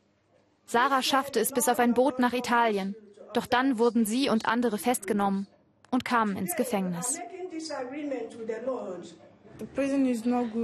Sarah 0.66 1.02
schaffte 1.02 1.40
es 1.40 1.52
bis 1.52 1.68
auf 1.68 1.78
ein 1.78 1.94
Boot 1.94 2.18
nach 2.18 2.32
Italien. 2.32 2.96
Doch 3.32 3.46
dann 3.46 3.78
wurden 3.78 4.04
sie 4.06 4.28
und 4.28 4.46
andere 4.46 4.78
festgenommen 4.78 5.46
und 5.90 6.04
kamen 6.04 6.36
ins 6.36 6.56
Gefängnis. 6.56 7.20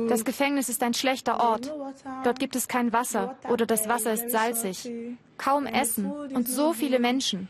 Das 0.09 0.25
Gefängnis 0.25 0.69
ist 0.69 0.83
ein 0.83 0.95
schlechter 0.95 1.41
Ort. 1.41 1.73
Dort 2.25 2.39
gibt 2.39 2.57
es 2.57 2.69
kein 2.69 2.93
Wasser 2.93 3.37
oder 3.49 3.65
das 3.65 3.89
Wasser 3.89 4.13
ist 4.13 4.31
salzig. 4.31 4.91
Kaum 5.39 5.67
Essen 5.67 6.11
und 6.11 6.49
so 6.49 6.73
viele 6.73 6.99
Menschen. 6.99 7.49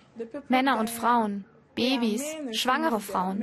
Männer 0.48 0.79
und 0.79 0.90
Frauen, 0.90 1.44
Babys, 1.74 2.22
schwangere 2.52 3.00
Frauen. 3.00 3.42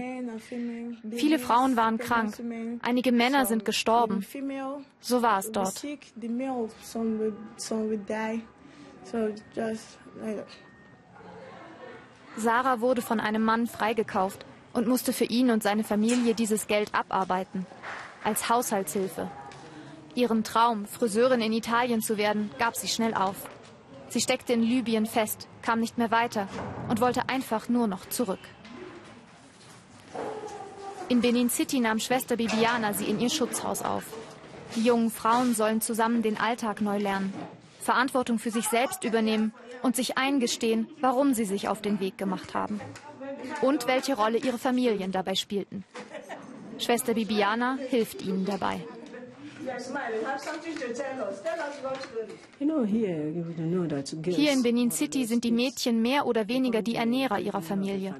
Viele 1.12 1.40
Frauen 1.40 1.76
waren 1.76 1.98
krank. 1.98 2.36
Einige 2.82 3.12
Männer 3.12 3.46
sind 3.46 3.66
gestorben. 3.66 4.26
So 5.00 5.22
war 5.22 5.40
es 5.40 5.52
dort. 5.52 5.84
Sarah 12.38 12.82
wurde 12.82 13.02
von 13.02 13.20
einem 13.20 13.44
Mann 13.44 13.68
freigekauft 13.68 14.46
und 14.74 14.88
musste 14.88 15.14
für 15.14 15.26
ihn 15.26 15.50
und 15.50 15.64
seine 15.64 15.84
Familie 15.84 16.36
dieses 16.36 16.68
Geld 16.68 16.94
abarbeiten. 16.94 17.66
Als 18.24 18.50
Haushaltshilfe. 18.50 19.30
Ihren 20.16 20.44
Traum, 20.44 20.86
Friseurin 20.86 21.42
in 21.42 21.54
Italien 21.54 22.02
zu 22.02 22.18
werden, 22.18 22.52
gab 22.60 22.76
sie 22.76 22.88
schnell 22.88 23.14
auf. 23.14 23.38
Sie 24.10 24.20
steckte 24.20 24.54
in 24.54 24.64
Libyen 24.64 25.06
fest, 25.06 25.48
kam 25.70 25.82
nicht 25.82 26.00
mehr 26.00 26.10
weiter 26.10 26.48
und 26.88 27.00
wollte 27.00 27.30
einfach 27.30 27.70
nur 27.70 27.86
noch 27.86 28.10
zurück. 28.10 28.40
In 31.10 31.22
Benin 31.22 31.52
City 31.52 31.80
nahm 31.80 32.00
Schwester 32.00 32.38
Bibiana 32.38 32.94
sie 32.94 33.06
in 33.06 33.20
ihr 33.20 33.30
Schutzhaus 33.30 33.84
auf. 33.84 34.04
Die 34.76 34.82
jungen 34.82 35.12
Frauen 35.12 35.54
sollen 35.54 35.80
zusammen 35.80 36.24
den 36.24 36.40
Alltag 36.40 36.82
neu 36.82 36.98
lernen, 36.98 37.32
Verantwortung 37.82 38.40
für 38.40 38.50
sich 38.50 38.68
selbst 38.68 39.04
übernehmen 39.04 39.54
und 39.84 39.96
sich 39.96 40.18
eingestehen, 40.18 40.88
warum 41.02 41.36
sie 41.36 41.46
sich 41.46 41.68
auf 41.68 41.84
den 41.84 42.00
Weg 42.00 42.18
gemacht 42.18 42.56
haben. 42.56 42.82
Und 43.62 43.86
welche 43.86 44.16
Rolle 44.16 44.40
ihre 44.40 44.58
Familien 44.58 45.12
dabei 45.12 45.36
spielten. 45.36 45.84
Schwester 46.80 47.14
Bibiana 47.14 47.78
hilft 47.92 48.24
ihnen 48.24 48.44
dabei. 48.44 48.80
Hier 54.26 54.52
in 54.52 54.64
Benin 54.64 54.92
City 54.92 55.26
sind 55.26 55.44
die 55.44 55.52
Mädchen 55.52 56.02
mehr 56.02 56.26
oder 56.26 56.48
weniger 56.48 56.82
die 56.82 56.96
Ernährer 56.96 57.40
ihrer 57.40 57.62
Familie. 57.62 58.16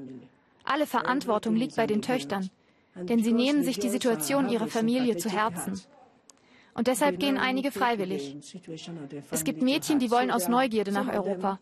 Alle 0.64 0.86
Verantwortung 0.86 1.56
liegt 1.56 1.76
bei 1.76 1.88
den 1.88 2.02
Töchtern, 2.02 2.50
denn 2.96 3.24
sie 3.24 3.34
nehmen 3.34 3.64
sich 3.64 3.80
die 3.80 3.90
Situation 3.90 4.50
ihrer 4.50 4.68
Familie 4.68 5.18
zu 5.18 5.30
Herzen. 5.30 5.82
Und 6.76 6.88
deshalb 6.88 7.20
gehen 7.20 7.38
einige 7.38 7.72
freiwillig. 7.72 8.38
Es 9.32 9.44
gibt 9.44 9.62
Mädchen, 9.62 10.00
die 10.00 10.12
wollen 10.12 10.32
aus 10.32 10.48
Neugierde 10.48 10.92
nach 10.92 11.12
Europa. 11.12 11.60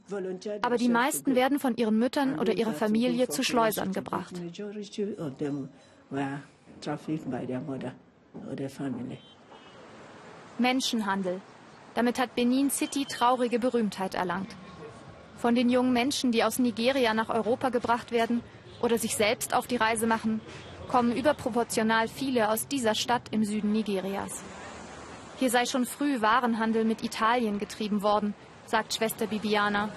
Aber 0.62 0.78
die 0.78 0.89
meisten 0.89 1.34
werden 1.34 1.60
von 1.60 1.76
ihren 1.76 1.97
Müttern 1.97 2.39
oder 2.39 2.54
ihrer 2.54 2.73
Familie 2.73 3.28
zu 3.28 3.41
Schleusern 3.43 3.93
gebracht. 3.93 4.36
Menschenhandel. 10.59 11.41
Damit 11.95 12.19
hat 12.19 12.35
Benin 12.35 12.69
City 12.69 13.05
traurige 13.05 13.59
Berühmtheit 13.59 14.13
erlangt. 14.13 14.55
Von 15.37 15.55
den 15.55 15.69
jungen 15.69 15.93
Menschen, 15.93 16.31
die 16.31 16.43
aus 16.43 16.59
Nigeria 16.59 17.13
nach 17.13 17.29
Europa 17.29 17.69
gebracht 17.69 18.11
werden 18.11 18.41
oder 18.81 18.97
sich 18.97 19.15
selbst 19.15 19.53
auf 19.53 19.67
die 19.67 19.75
Reise 19.75 20.07
machen, 20.07 20.41
kommen 20.87 21.15
überproportional 21.15 22.07
viele 22.07 22.49
aus 22.49 22.67
dieser 22.67 22.95
Stadt 22.95 23.23
im 23.31 23.43
Süden 23.43 23.71
Nigerias. 23.71 24.43
Hier 25.39 25.49
sei 25.49 25.65
schon 25.65 25.85
früh 25.85 26.21
Warenhandel 26.21 26.85
mit 26.85 27.03
Italien 27.03 27.59
getrieben 27.59 28.01
worden, 28.01 28.33
sagt 28.65 28.95
Schwester 28.95 29.27
Bibiana. 29.27 29.89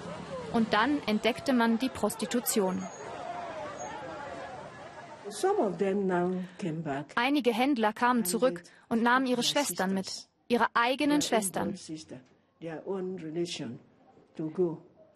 Und 0.53 0.75
dann 0.75 1.01
entdeckte 1.07 1.53
man 1.53 1.79
die 1.79 1.89
Prostitution. 1.89 2.83
Einige 7.15 7.53
Händler 7.55 7.93
kamen 7.93 8.25
zurück 8.25 8.63
und 8.89 9.03
nahmen 9.03 9.27
ihre 9.27 9.45
Schwestern 9.45 9.95
mit, 9.95 10.29
ihre 10.51 10.67
eigenen 10.75 11.23
Schwestern. 11.23 11.75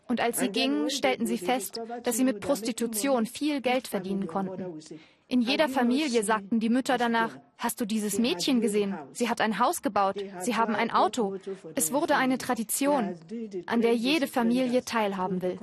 Und 0.07 0.21
als 0.21 0.39
sie 0.39 0.49
gingen, 0.49 0.91
stellten 0.91 1.27
sie 1.27 1.39
fest, 1.39 1.81
dass 2.03 2.17
sie 2.17 2.25
mit 2.25 2.41
Prostitution 2.41 3.27
viel 3.27 3.61
Geld 3.61 3.89
verdienen 3.89 4.27
konnten. 4.27 4.81
In 5.27 5.41
jeder 5.41 5.71
Familie 5.71 6.23
sagten 6.23 6.61
die 6.61 6.69
Mütter 6.69 6.99
danach, 6.99 7.39
hast 7.57 7.81
du 7.81 7.87
dieses 7.87 8.19
Mädchen 8.19 8.61
gesehen? 8.61 8.95
Sie 9.13 9.31
hat 9.31 9.41
ein 9.41 9.59
Haus 9.59 9.81
gebaut, 9.81 10.17
sie 10.41 10.55
haben 10.55 10.75
ein 10.75 10.91
Auto. 10.91 11.37
Es 11.75 11.93
wurde 11.93 12.17
eine 12.17 12.37
Tradition, 12.37 13.15
an 13.67 13.81
der 13.81 13.95
jede 13.95 14.27
Familie 14.27 14.85
teilhaben 14.85 15.41
will. 15.41 15.59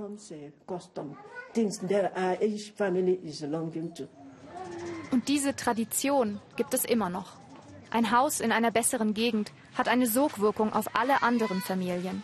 Und 5.12 5.28
diese 5.28 5.56
Tradition 5.56 6.40
gibt 6.56 6.74
es 6.74 6.86
immer 6.86 7.10
noch. 7.10 7.41
Ein 7.92 8.12
Haus 8.12 8.40
in 8.40 8.52
einer 8.54 8.72
besseren 8.72 9.14
Gegend 9.14 9.52
hat 9.78 9.90
eine 9.90 10.08
Sogwirkung 10.08 10.72
auf 10.74 10.96
alle 10.96 11.22
anderen 11.24 11.62
Familien. 11.62 12.24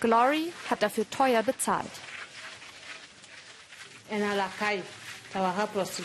Glory 0.00 0.52
hat 0.70 0.82
dafür 0.82 1.08
teuer 1.10 1.42
bezahlt. 1.42 1.90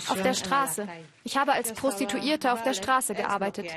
Auf 0.07 0.21
der 0.23 0.33
Straße. 0.33 0.87
Ich 1.23 1.37
habe 1.37 1.53
als 1.53 1.73
Prostituierte 1.73 2.51
auf 2.51 2.63
der 2.63 2.73
Straße 2.73 3.13
gearbeitet. 3.13 3.67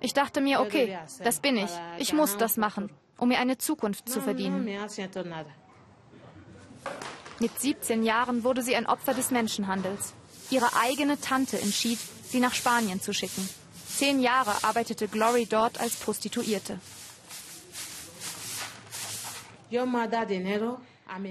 Ich 0.00 0.14
dachte 0.14 0.40
mir, 0.40 0.60
okay, 0.60 0.96
das 1.24 1.40
bin 1.40 1.56
ich. 1.56 1.70
Ich 1.98 2.12
muss 2.12 2.36
das 2.36 2.56
machen, 2.56 2.90
um 3.16 3.28
mir 3.28 3.38
eine 3.40 3.58
Zukunft 3.58 4.08
zu 4.08 4.20
verdienen. 4.20 4.68
Mit 7.40 7.60
17 7.60 8.02
Jahren 8.02 8.44
wurde 8.44 8.62
sie 8.62 8.76
ein 8.76 8.86
Opfer 8.86 9.14
des 9.14 9.30
Menschenhandels. 9.30 10.14
Ihre 10.50 10.76
eigene 10.76 11.20
Tante 11.20 11.60
entschied, 11.60 11.98
sie 12.24 12.40
nach 12.40 12.54
Spanien 12.54 13.00
zu 13.00 13.12
schicken. 13.12 13.48
Zehn 13.98 14.20
Jahre 14.20 14.52
arbeitete 14.62 15.08
Glory 15.08 15.46
dort 15.46 15.80
als 15.80 15.96
Prostituierte. 15.96 16.78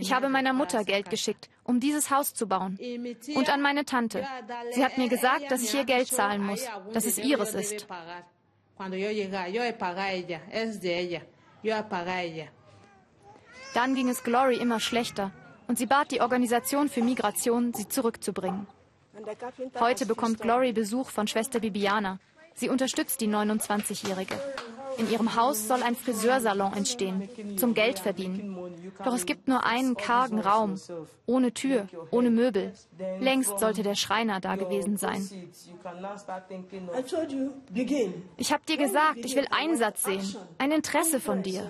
Ich 0.01 0.11
habe 0.11 0.27
meiner 0.27 0.51
Mutter 0.51 0.83
Geld 0.83 1.09
geschickt, 1.09 1.47
um 1.63 1.79
dieses 1.79 2.09
Haus 2.11 2.33
zu 2.33 2.45
bauen. 2.45 2.77
Und 3.35 3.49
an 3.49 3.61
meine 3.61 3.85
Tante. 3.85 4.27
Sie 4.71 4.83
hat 4.83 4.97
mir 4.97 5.07
gesagt, 5.07 5.49
dass 5.49 5.63
ich 5.63 5.73
ihr 5.73 5.85
Geld 5.85 6.09
zahlen 6.09 6.45
muss, 6.45 6.65
dass 6.91 7.05
es 7.05 7.17
ihres 7.17 7.53
ist. 7.53 7.87
Dann 13.73 13.95
ging 13.95 14.09
es 14.09 14.23
Glory 14.23 14.57
immer 14.57 14.81
schlechter 14.81 15.31
und 15.67 15.77
sie 15.77 15.85
bat 15.85 16.11
die 16.11 16.19
Organisation 16.19 16.89
für 16.89 17.01
Migration, 17.01 17.73
sie 17.73 17.87
zurückzubringen. 17.87 18.67
Heute 19.79 20.05
bekommt 20.05 20.41
Glory 20.41 20.73
Besuch 20.73 21.09
von 21.11 21.27
Schwester 21.27 21.61
Bibiana. 21.61 22.19
Sie 22.57 22.69
unterstützt 22.69 23.21
die 23.21 23.27
29-Jährige. 23.27 24.35
In 24.97 25.11
ihrem 25.11 25.35
Haus 25.35 25.67
soll 25.67 25.83
ein 25.83 25.95
Friseursalon 25.95 26.73
entstehen, 26.73 27.29
zum 27.55 27.75
Geldverdienen. 27.75 28.57
Doch 29.03 29.13
es 29.13 29.27
gibt 29.27 29.47
nur 29.47 29.63
einen 29.63 29.95
kargen 29.95 30.39
Raum, 30.39 30.75
ohne 31.27 31.53
Tür, 31.53 31.87
ohne 32.09 32.31
Möbel. 32.31 32.73
Längst 33.19 33.59
sollte 33.59 33.83
der 33.83 33.93
Schreiner 33.93 34.39
da 34.39 34.55
gewesen 34.55 34.97
sein. 34.97 35.21
Ich 38.37 38.51
habe 38.51 38.63
dir 38.67 38.77
gesagt, 38.77 39.17
ich 39.17 39.35
will 39.35 39.45
Einsatz 39.51 40.03
sehen, 40.03 40.35
ein 40.57 40.71
Interesse 40.71 41.19
von 41.19 41.43
dir. 41.43 41.69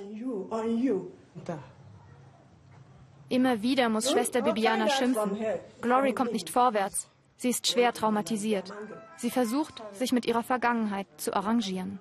Immer 3.27 3.61
wieder 3.61 3.89
muss 3.89 4.09
Schwester 4.09 4.41
Bibiana 4.41 4.87
schimpfen. 4.89 5.37
Glory 5.81 6.13
kommt 6.13 6.31
nicht 6.31 6.49
vorwärts. 6.49 7.09
Sie 7.37 7.49
ist 7.49 7.67
schwer 7.67 7.93
traumatisiert. 7.93 8.73
Sie 9.15 9.29
versucht, 9.29 9.83
sich 9.93 10.11
mit 10.11 10.25
ihrer 10.25 10.43
Vergangenheit 10.43 11.07
zu 11.17 11.33
arrangieren. 11.35 11.99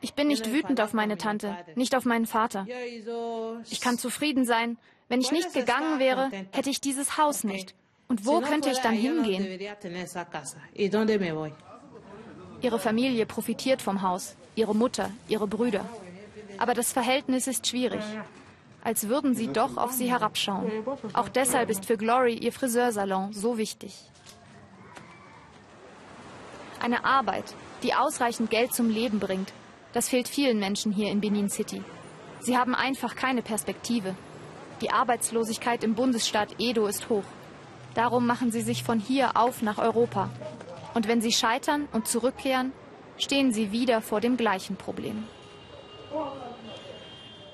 Ich 0.00 0.14
bin 0.14 0.28
nicht 0.28 0.52
wütend 0.52 0.80
auf 0.80 0.92
meine 0.92 1.18
Tante, 1.18 1.56
nicht 1.74 1.94
auf 1.96 2.04
meinen 2.04 2.26
Vater. 2.26 2.66
Ich 3.70 3.80
kann 3.80 3.98
zufrieden 3.98 4.44
sein. 4.44 4.78
Wenn 5.08 5.20
ich 5.20 5.32
nicht 5.32 5.52
gegangen 5.52 5.98
wäre, 5.98 6.30
hätte 6.52 6.70
ich 6.70 6.80
dieses 6.80 7.18
Haus 7.18 7.42
nicht. 7.42 7.74
Und 8.06 8.26
wo 8.26 8.40
könnte 8.40 8.70
ich 8.70 8.78
dann 8.78 8.94
hingehen? 8.94 9.60
Ihre 12.62 12.78
Familie 12.78 13.26
profitiert 13.26 13.82
vom 13.82 14.02
Haus, 14.02 14.36
ihre 14.54 14.74
Mutter, 14.74 15.10
ihre 15.28 15.46
Brüder. 15.46 15.84
Aber 16.58 16.74
das 16.74 16.92
Verhältnis 16.92 17.46
ist 17.46 17.66
schwierig. 17.66 18.02
Als 18.82 19.08
würden 19.08 19.34
sie 19.34 19.48
doch 19.48 19.76
auf 19.76 19.92
sie 19.92 20.10
herabschauen. 20.10 20.70
Auch 21.12 21.28
deshalb 21.28 21.68
ist 21.70 21.84
für 21.84 21.96
Glory 21.96 22.34
ihr 22.34 22.52
Friseursalon 22.52 23.32
so 23.32 23.58
wichtig. 23.58 23.94
Eine 26.80 27.04
Arbeit, 27.04 27.54
die 27.82 27.94
ausreichend 27.94 28.50
Geld 28.50 28.72
zum 28.72 28.88
Leben 28.88 29.20
bringt. 29.20 29.52
Das 29.92 30.08
fehlt 30.08 30.28
vielen 30.28 30.58
Menschen 30.58 30.92
hier 30.92 31.10
in 31.10 31.20
Benin 31.20 31.50
City. 31.50 31.82
Sie 32.40 32.56
haben 32.56 32.74
einfach 32.74 33.16
keine 33.16 33.42
Perspektive. 33.42 34.14
Die 34.80 34.90
Arbeitslosigkeit 34.90 35.84
im 35.84 35.94
Bundesstaat 35.94 36.54
Edo 36.58 36.86
ist 36.86 37.10
hoch. 37.10 37.24
Darum 37.94 38.26
machen 38.26 38.50
sie 38.50 38.62
sich 38.62 38.82
von 38.82 38.98
hier 38.98 39.36
auf 39.36 39.60
nach 39.60 39.78
Europa. 39.78 40.30
Und 40.94 41.06
wenn 41.06 41.20
sie 41.20 41.32
scheitern 41.32 41.86
und 41.92 42.08
zurückkehren, 42.08 42.72
stehen 43.18 43.52
sie 43.52 43.72
wieder 43.72 44.00
vor 44.00 44.20
dem 44.20 44.38
gleichen 44.38 44.76
Problem. 44.76 45.24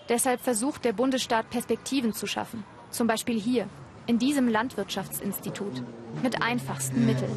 Deshalb 0.08 0.40
versucht 0.40 0.84
der 0.84 0.92
Bundesstaat 0.92 1.50
Perspektiven 1.50 2.12
zu 2.12 2.26
schaffen. 2.26 2.64
Zum 2.90 3.06
Beispiel 3.06 3.40
hier, 3.40 3.68
in 4.06 4.18
diesem 4.18 4.48
Landwirtschaftsinstitut, 4.48 5.82
mit 6.22 6.42
einfachsten 6.42 7.04
Mitteln. 7.04 7.36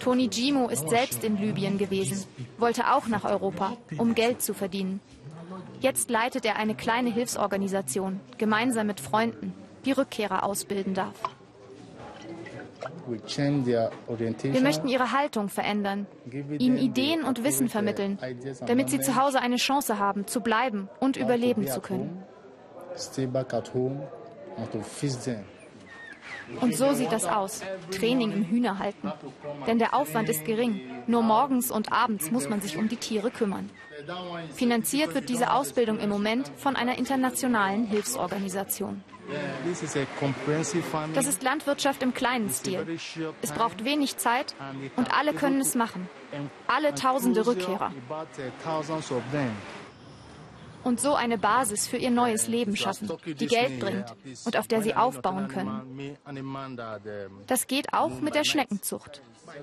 Toni 0.00 0.26
Gimo 0.26 0.68
ist 0.68 0.88
selbst 0.88 1.22
in 1.22 1.36
Libyen 1.36 1.78
gewesen, 1.78 2.24
wollte 2.58 2.92
auch 2.92 3.06
nach 3.06 3.24
Europa, 3.24 3.76
um 3.96 4.14
Geld 4.14 4.42
zu 4.42 4.54
verdienen. 4.54 5.00
Jetzt 5.80 6.10
leitet 6.10 6.44
er 6.44 6.56
eine 6.56 6.74
kleine 6.74 7.12
Hilfsorganisation, 7.12 8.20
gemeinsam 8.38 8.88
mit 8.88 9.00
Freunden, 9.00 9.54
die 9.84 9.92
Rückkehrer 9.92 10.42
ausbilden 10.42 10.94
darf. 10.94 11.14
Wir 13.06 14.60
möchten 14.60 14.88
ihre 14.88 15.12
Haltung 15.12 15.48
verändern, 15.48 16.06
ihnen 16.30 16.78
Ideen 16.78 17.24
und 17.24 17.44
Wissen 17.44 17.68
vermitteln, 17.68 18.18
damit 18.66 18.90
sie 18.90 19.00
zu 19.00 19.16
Hause 19.16 19.40
eine 19.40 19.56
Chance 19.56 19.98
haben, 19.98 20.26
zu 20.26 20.40
bleiben 20.40 20.88
und 21.00 21.16
überleben 21.16 21.66
zu 21.66 21.80
können. 21.80 22.24
Und 26.60 26.76
so 26.76 26.92
sieht 26.94 27.12
das 27.12 27.26
aus. 27.26 27.62
Training 27.90 28.32
im 28.32 28.44
Hühnerhalten. 28.44 29.12
Denn 29.66 29.78
der 29.78 29.94
Aufwand 29.94 30.28
ist 30.28 30.44
gering. 30.44 30.80
Nur 31.06 31.22
morgens 31.22 31.70
und 31.70 31.92
abends 31.92 32.30
muss 32.30 32.48
man 32.48 32.60
sich 32.60 32.76
um 32.76 32.88
die 32.88 32.96
Tiere 32.96 33.30
kümmern. 33.30 33.70
Finanziert 34.54 35.14
wird 35.14 35.28
diese 35.28 35.52
Ausbildung 35.52 35.98
im 35.98 36.10
Moment 36.10 36.50
von 36.56 36.76
einer 36.76 36.98
internationalen 36.98 37.86
Hilfsorganisation. 37.86 39.02
Das 41.14 41.26
ist 41.26 41.42
Landwirtschaft 41.42 42.02
im 42.02 42.14
kleinen 42.14 42.50
Stil. 42.50 42.86
Es 43.42 43.52
braucht 43.52 43.84
wenig 43.84 44.16
Zeit 44.18 44.54
und 44.96 45.12
alle 45.12 45.32
können 45.32 45.60
es 45.60 45.74
machen. 45.74 46.08
Alle 46.68 46.94
tausende 46.94 47.46
Rückkehrer. 47.46 47.92
Und 50.86 51.00
so 51.00 51.14
eine 51.16 51.36
Basis 51.36 51.88
für 51.88 51.96
ihr 51.96 52.12
neues 52.12 52.46
Leben 52.46 52.76
schaffen, 52.76 53.10
die 53.24 53.48
Geld 53.48 53.80
bringt 53.80 54.14
und 54.44 54.56
auf 54.56 54.68
der 54.68 54.82
sie 54.82 54.94
aufbauen 54.94 55.48
können. 55.48 56.16
Das 57.48 57.66
geht 57.66 57.92
auch 57.92 58.20
mit 58.20 58.36
der 58.36 58.44
Schneckenzucht. 58.44 59.20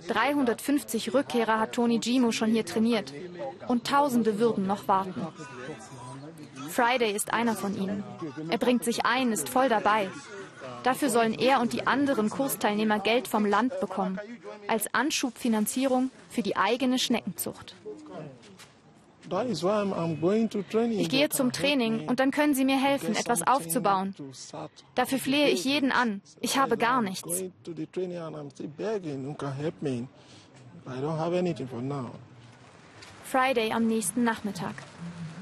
350 0.09 1.13
Rückkehrer 1.13 1.61
hat 1.61 1.71
Tony 1.75 1.99
Gimo 1.99 2.33
schon 2.33 2.51
hier 2.51 2.65
trainiert 2.65 3.13
und 3.69 3.87
Tausende 3.87 4.37
würden 4.37 4.67
noch 4.67 4.89
warten. 4.89 5.25
Friday 6.69 7.13
ist 7.13 7.33
einer 7.33 7.55
von 7.55 7.77
ihnen. 7.81 8.03
Er 8.49 8.57
bringt 8.57 8.83
sich 8.83 9.05
ein, 9.05 9.31
ist 9.31 9.47
voll 9.47 9.69
dabei. 9.69 10.09
Dafür 10.83 11.09
sollen 11.09 11.33
er 11.33 11.61
und 11.61 11.71
die 11.71 11.87
anderen 11.87 12.29
Kursteilnehmer 12.29 12.99
Geld 12.99 13.29
vom 13.29 13.45
Land 13.45 13.79
bekommen, 13.79 14.19
als 14.67 14.93
Anschubfinanzierung 14.93 16.11
für 16.29 16.41
die 16.41 16.57
eigene 16.57 16.99
Schneckenzucht. 16.99 17.75
Ich 19.29 21.09
gehe 21.09 21.29
zum 21.29 21.51
Training 21.51 22.07
und 22.07 22.19
dann 22.19 22.31
können 22.31 22.53
Sie 22.53 22.65
mir 22.65 22.81
helfen, 22.81 23.15
etwas 23.15 23.45
aufzubauen. 23.45 24.15
Dafür 24.95 25.19
flehe 25.19 25.49
ich 25.49 25.65
jeden 25.65 25.91
an. 25.91 26.21
Ich 26.41 26.57
habe 26.57 26.77
gar 26.77 27.01
nichts. 27.01 27.43
Friday 33.23 33.71
am 33.71 33.87
nächsten 33.87 34.23
Nachmittag. 34.23 34.75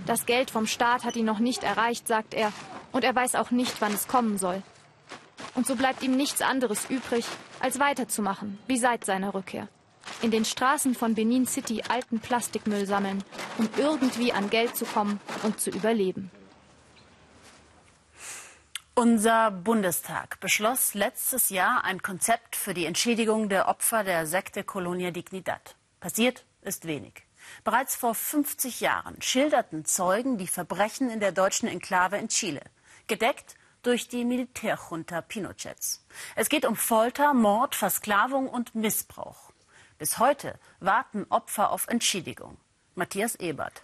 Das 0.05 0.25
Geld 0.25 0.51
vom 0.51 0.67
Staat 0.67 1.03
hat 1.03 1.15
ihn 1.15 1.25
noch 1.25 1.39
nicht 1.39 1.63
erreicht, 1.63 2.07
sagt 2.07 2.33
er, 2.33 2.51
und 2.91 3.03
er 3.03 3.15
weiß 3.15 3.35
auch 3.35 3.51
nicht, 3.51 3.81
wann 3.81 3.93
es 3.93 4.07
kommen 4.07 4.37
soll. 4.37 4.61
Und 5.55 5.67
so 5.67 5.75
bleibt 5.75 6.03
ihm 6.03 6.15
nichts 6.15 6.41
anderes 6.41 6.89
übrig, 6.89 7.25
als 7.59 7.79
weiterzumachen, 7.79 8.57
wie 8.67 8.77
seit 8.77 9.05
seiner 9.05 9.33
Rückkehr 9.33 9.67
in 10.21 10.31
den 10.31 10.45
Straßen 10.45 10.95
von 10.95 11.15
Benin 11.15 11.47
City 11.47 11.83
alten 11.87 12.19
Plastikmüll 12.19 12.85
sammeln, 12.85 13.23
um 13.57 13.69
irgendwie 13.77 14.33
an 14.33 14.49
Geld 14.49 14.75
zu 14.75 14.85
kommen 14.85 15.19
und 15.43 15.59
zu 15.59 15.69
überleben. 15.69 16.31
Unser 18.93 19.51
Bundestag 19.51 20.39
beschloss 20.41 20.93
letztes 20.93 21.49
Jahr 21.49 21.83
ein 21.85 22.01
Konzept 22.01 22.55
für 22.55 22.73
die 22.73 22.85
Entschädigung 22.85 23.49
der 23.49 23.67
Opfer 23.67 24.03
der 24.03 24.27
Sekte 24.27 24.63
Colonia 24.63 25.11
Dignidad. 25.11 25.75
Passiert 25.99 26.45
ist 26.61 26.85
wenig. 26.85 27.23
Bereits 27.63 27.95
vor 27.95 28.13
50 28.13 28.81
Jahren 28.81 29.21
schilderten 29.21 29.85
Zeugen 29.85 30.37
die 30.37 30.47
Verbrechen 30.47 31.09
in 31.09 31.19
der 31.19 31.31
deutschen 31.31 31.67
Enklave 31.67 32.17
in 32.17 32.27
Chile, 32.27 32.61
gedeckt 33.07 33.55
durch 33.81 34.07
die 34.07 34.25
Militärjunta 34.25 35.21
Pinochets. 35.21 36.05
Es 36.35 36.49
geht 36.49 36.65
um 36.65 36.75
Folter, 36.75 37.33
Mord, 37.33 37.75
Versklavung 37.75 38.47
und 38.47 38.75
Missbrauch. 38.75 39.50
Bis 40.01 40.17
heute 40.17 40.55
warten 40.79 41.27
Opfer 41.29 41.71
auf 41.71 41.87
Entschädigung. 41.87 42.57
Matthias 42.95 43.35
Ebert. 43.35 43.83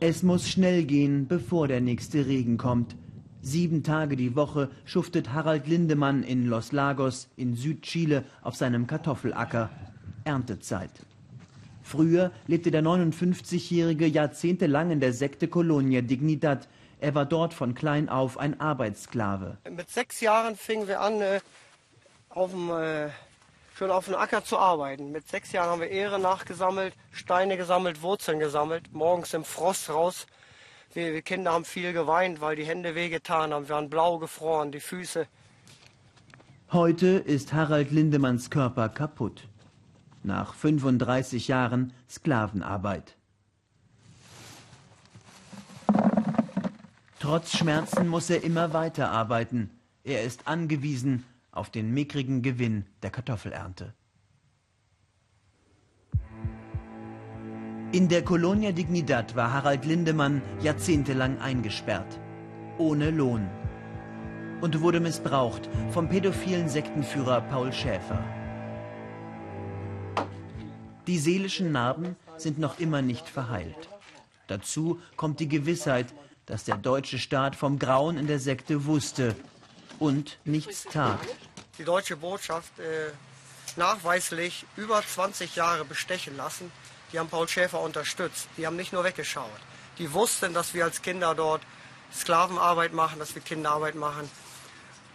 Es 0.00 0.22
muss 0.22 0.48
schnell 0.48 0.84
gehen, 0.84 1.28
bevor 1.28 1.68
der 1.68 1.82
nächste 1.82 2.24
Regen 2.24 2.56
kommt. 2.56 2.96
Sieben 3.42 3.82
Tage 3.82 4.16
die 4.16 4.36
Woche 4.36 4.70
schuftet 4.86 5.34
Harald 5.34 5.66
Lindemann 5.66 6.22
in 6.22 6.46
Los 6.46 6.72
Lagos 6.72 7.28
in 7.36 7.54
Südchile 7.54 8.24
auf 8.40 8.56
seinem 8.56 8.86
Kartoffelacker. 8.86 9.68
Erntezeit. 10.24 11.04
Früher 11.82 12.32
lebte 12.46 12.70
der 12.70 12.82
59-Jährige 12.82 14.06
jahrzehntelang 14.06 14.92
in 14.92 15.00
der 15.00 15.12
Sekte 15.12 15.46
Colonia 15.46 16.00
Dignidad. 16.00 16.70
Er 17.00 17.14
war 17.14 17.26
dort 17.26 17.52
von 17.52 17.74
klein 17.74 18.08
auf 18.08 18.38
ein 18.38 18.58
Arbeitssklave. 18.60 19.58
Mit 19.68 19.90
sechs 19.90 20.22
Jahren 20.22 20.56
fingen 20.56 20.88
wir 20.88 21.02
an, 21.02 21.20
äh, 21.20 21.40
auf 22.30 22.52
dem 22.52 22.70
schon 23.82 23.90
auf 23.90 24.04
dem 24.04 24.14
Acker 24.14 24.44
zu 24.44 24.58
arbeiten. 24.58 25.10
Mit 25.10 25.28
sechs 25.28 25.50
Jahren 25.50 25.68
haben 25.70 25.80
wir 25.80 25.90
Ehre 25.90 26.20
nachgesammelt, 26.20 26.94
Steine 27.10 27.56
gesammelt, 27.56 28.00
Wurzeln 28.00 28.38
gesammelt, 28.38 28.92
morgens 28.92 29.34
im 29.34 29.42
Frost 29.44 29.90
raus. 29.90 30.28
Wir, 30.94 31.12
wir 31.12 31.22
Kinder 31.22 31.52
haben 31.52 31.64
viel 31.64 31.92
geweint, 31.92 32.40
weil 32.40 32.54
die 32.54 32.64
Hände 32.64 32.94
wehgetan 32.94 33.52
haben. 33.52 33.66
Wir 33.66 33.74
waren 33.74 33.90
blau 33.90 34.18
gefroren, 34.18 34.70
die 34.70 34.78
Füße. 34.78 35.26
Heute 36.70 37.08
ist 37.08 37.52
Harald 37.52 37.90
Lindemanns 37.90 38.50
Körper 38.50 38.88
kaputt. 38.88 39.48
Nach 40.22 40.54
35 40.54 41.48
Jahren 41.48 41.92
Sklavenarbeit. 42.08 43.16
Trotz 47.18 47.56
Schmerzen 47.56 48.06
muss 48.06 48.30
er 48.30 48.44
immer 48.44 48.72
weiter 48.72 49.10
arbeiten. 49.10 49.70
Er 50.04 50.22
ist 50.22 50.46
angewiesen 50.46 51.24
auf 51.52 51.70
den 51.70 51.92
mickrigen 51.92 52.42
Gewinn 52.42 52.86
der 53.02 53.10
Kartoffelernte. 53.10 53.94
In 57.92 58.08
der 58.08 58.24
Colonia 58.24 58.72
Dignidad 58.72 59.36
war 59.36 59.52
Harald 59.52 59.84
Lindemann 59.84 60.40
jahrzehntelang 60.62 61.38
eingesperrt, 61.38 62.18
ohne 62.78 63.10
Lohn 63.10 63.48
und 64.62 64.80
wurde 64.80 64.98
missbraucht 64.98 65.68
vom 65.90 66.08
pädophilen 66.08 66.70
Sektenführer 66.70 67.42
Paul 67.42 67.70
Schäfer. 67.70 68.24
Die 71.06 71.18
seelischen 71.18 71.72
Narben 71.72 72.16
sind 72.38 72.58
noch 72.58 72.78
immer 72.78 73.02
nicht 73.02 73.28
verheilt. 73.28 73.88
Dazu 74.46 75.00
kommt 75.16 75.40
die 75.40 75.48
Gewissheit, 75.48 76.14
dass 76.46 76.64
der 76.64 76.76
deutsche 76.76 77.18
Staat 77.18 77.56
vom 77.56 77.78
Grauen 77.78 78.16
in 78.16 78.26
der 78.26 78.38
Sekte 78.38 78.86
wusste 78.86 79.34
und 80.02 80.38
nichts 80.44 80.84
tat. 80.84 81.20
Die 81.78 81.84
deutsche 81.84 82.16
Botschaft 82.16 82.76
äh, 82.80 83.12
nachweislich 83.76 84.66
über 84.76 85.00
20 85.02 85.54
Jahre 85.54 85.84
bestechen 85.84 86.36
lassen. 86.36 86.72
Die 87.12 87.18
haben 87.18 87.28
Paul 87.28 87.48
Schäfer 87.48 87.80
unterstützt. 87.80 88.48
Die 88.56 88.66
haben 88.66 88.76
nicht 88.76 88.92
nur 88.92 89.04
weggeschaut. 89.04 89.60
Die 89.98 90.12
wussten, 90.12 90.54
dass 90.54 90.74
wir 90.74 90.84
als 90.84 91.02
Kinder 91.02 91.34
dort 91.34 91.62
Sklavenarbeit 92.12 92.92
machen, 92.92 93.20
dass 93.20 93.34
wir 93.34 93.42
Kinderarbeit 93.42 93.94
machen, 93.94 94.28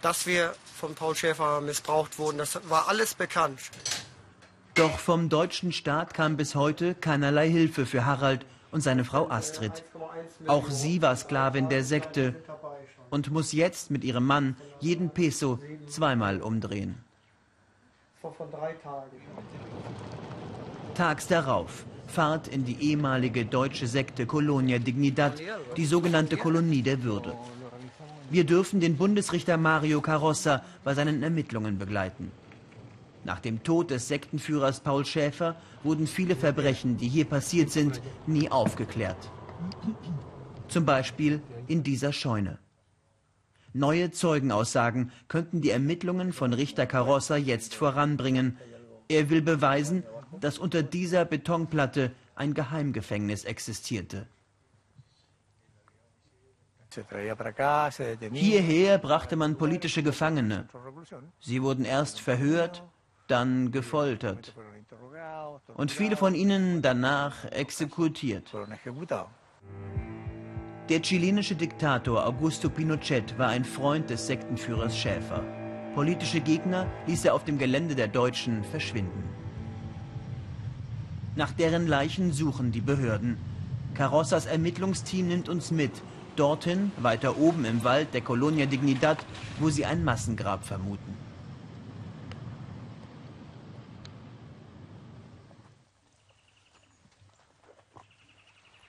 dass 0.00 0.26
wir 0.26 0.54
von 0.74 0.94
Paul 0.94 1.14
Schäfer 1.14 1.60
missbraucht 1.60 2.18
wurden. 2.18 2.38
Das 2.38 2.58
war 2.68 2.88
alles 2.88 3.14
bekannt. 3.14 3.60
Doch 4.74 4.98
vom 4.98 5.28
deutschen 5.28 5.72
Staat 5.72 6.14
kam 6.14 6.36
bis 6.36 6.54
heute 6.54 6.94
keinerlei 6.94 7.50
Hilfe 7.50 7.84
für 7.84 8.06
Harald 8.06 8.46
und 8.70 8.80
seine 8.80 9.04
Frau 9.04 9.28
Astrid. 9.28 9.84
Auch 10.46 10.70
sie 10.70 11.02
war 11.02 11.16
Sklavin 11.16 11.68
der 11.68 11.84
Sekte 11.84 12.34
und 13.10 13.30
muss 13.30 13.52
jetzt 13.52 13.90
mit 13.90 14.04
ihrem 14.04 14.26
Mann 14.26 14.56
jeden 14.80 15.10
Peso 15.10 15.58
zweimal 15.86 16.40
umdrehen. 16.40 16.96
Tags 20.94 21.26
darauf 21.26 21.84
Fahrt 22.08 22.48
in 22.48 22.64
die 22.64 22.80
ehemalige 22.80 23.44
deutsche 23.44 23.86
Sekte 23.86 24.24
Colonia 24.26 24.78
Dignidad, 24.78 25.34
die 25.76 25.84
sogenannte 25.84 26.36
Kolonie 26.38 26.82
der 26.82 27.02
Würde. 27.02 27.34
Wir 28.30 28.44
dürfen 28.44 28.80
den 28.80 28.96
Bundesrichter 28.96 29.56
Mario 29.56 30.00
Carossa 30.00 30.62
bei 30.84 30.94
seinen 30.94 31.22
Ermittlungen 31.22 31.78
begleiten. 31.78 32.32
Nach 33.24 33.40
dem 33.40 33.62
Tod 33.62 33.90
des 33.90 34.08
Sektenführers 34.08 34.80
Paul 34.80 35.04
Schäfer 35.04 35.56
wurden 35.82 36.06
viele 36.06 36.34
Verbrechen, 36.34 36.96
die 36.96 37.08
hier 37.08 37.26
passiert 37.26 37.70
sind, 37.70 38.00
nie 38.26 38.50
aufgeklärt. 38.50 39.30
Zum 40.68 40.86
Beispiel 40.86 41.42
in 41.66 41.82
dieser 41.82 42.12
Scheune. 42.12 42.58
Neue 43.78 44.10
Zeugenaussagen 44.10 45.12
könnten 45.28 45.60
die 45.60 45.70
Ermittlungen 45.70 46.32
von 46.32 46.52
Richter 46.52 46.86
Carossa 46.86 47.36
jetzt 47.36 47.76
voranbringen. 47.76 48.58
Er 49.08 49.30
will 49.30 49.40
beweisen, 49.40 50.02
dass 50.40 50.58
unter 50.58 50.82
dieser 50.82 51.24
Betonplatte 51.24 52.10
ein 52.34 52.54
Geheimgefängnis 52.54 53.44
existierte. 53.44 54.26
Hierher 58.32 58.98
brachte 58.98 59.36
man 59.36 59.56
politische 59.56 60.02
Gefangene. 60.02 60.66
Sie 61.38 61.62
wurden 61.62 61.84
erst 61.84 62.20
verhört, 62.20 62.82
dann 63.28 63.70
gefoltert 63.70 64.54
und 65.74 65.92
viele 65.92 66.16
von 66.16 66.34
ihnen 66.34 66.82
danach 66.82 67.44
exekutiert. 67.44 68.52
Der 70.88 71.02
chilenische 71.02 71.54
Diktator 71.54 72.26
Augusto 72.26 72.70
Pinochet 72.70 73.36
war 73.36 73.48
ein 73.48 73.66
Freund 73.66 74.08
des 74.08 74.26
Sektenführers 74.26 74.96
Schäfer. 74.96 75.44
Politische 75.94 76.40
Gegner 76.40 76.86
ließ 77.06 77.26
er 77.26 77.34
auf 77.34 77.44
dem 77.44 77.58
Gelände 77.58 77.94
der 77.94 78.08
Deutschen 78.08 78.64
verschwinden. 78.64 79.24
Nach 81.36 81.52
deren 81.52 81.86
Leichen 81.86 82.32
suchen 82.32 82.72
die 82.72 82.80
Behörden. 82.80 83.36
Carossas 83.92 84.46
Ermittlungsteam 84.46 85.28
nimmt 85.28 85.50
uns 85.50 85.70
mit, 85.70 85.92
dorthin, 86.36 86.90
weiter 86.96 87.36
oben 87.36 87.66
im 87.66 87.84
Wald 87.84 88.14
der 88.14 88.22
Colonia 88.22 88.64
Dignidad, 88.64 89.18
wo 89.60 89.68
sie 89.68 89.84
ein 89.84 90.04
Massengrab 90.04 90.64
vermuten. 90.64 91.18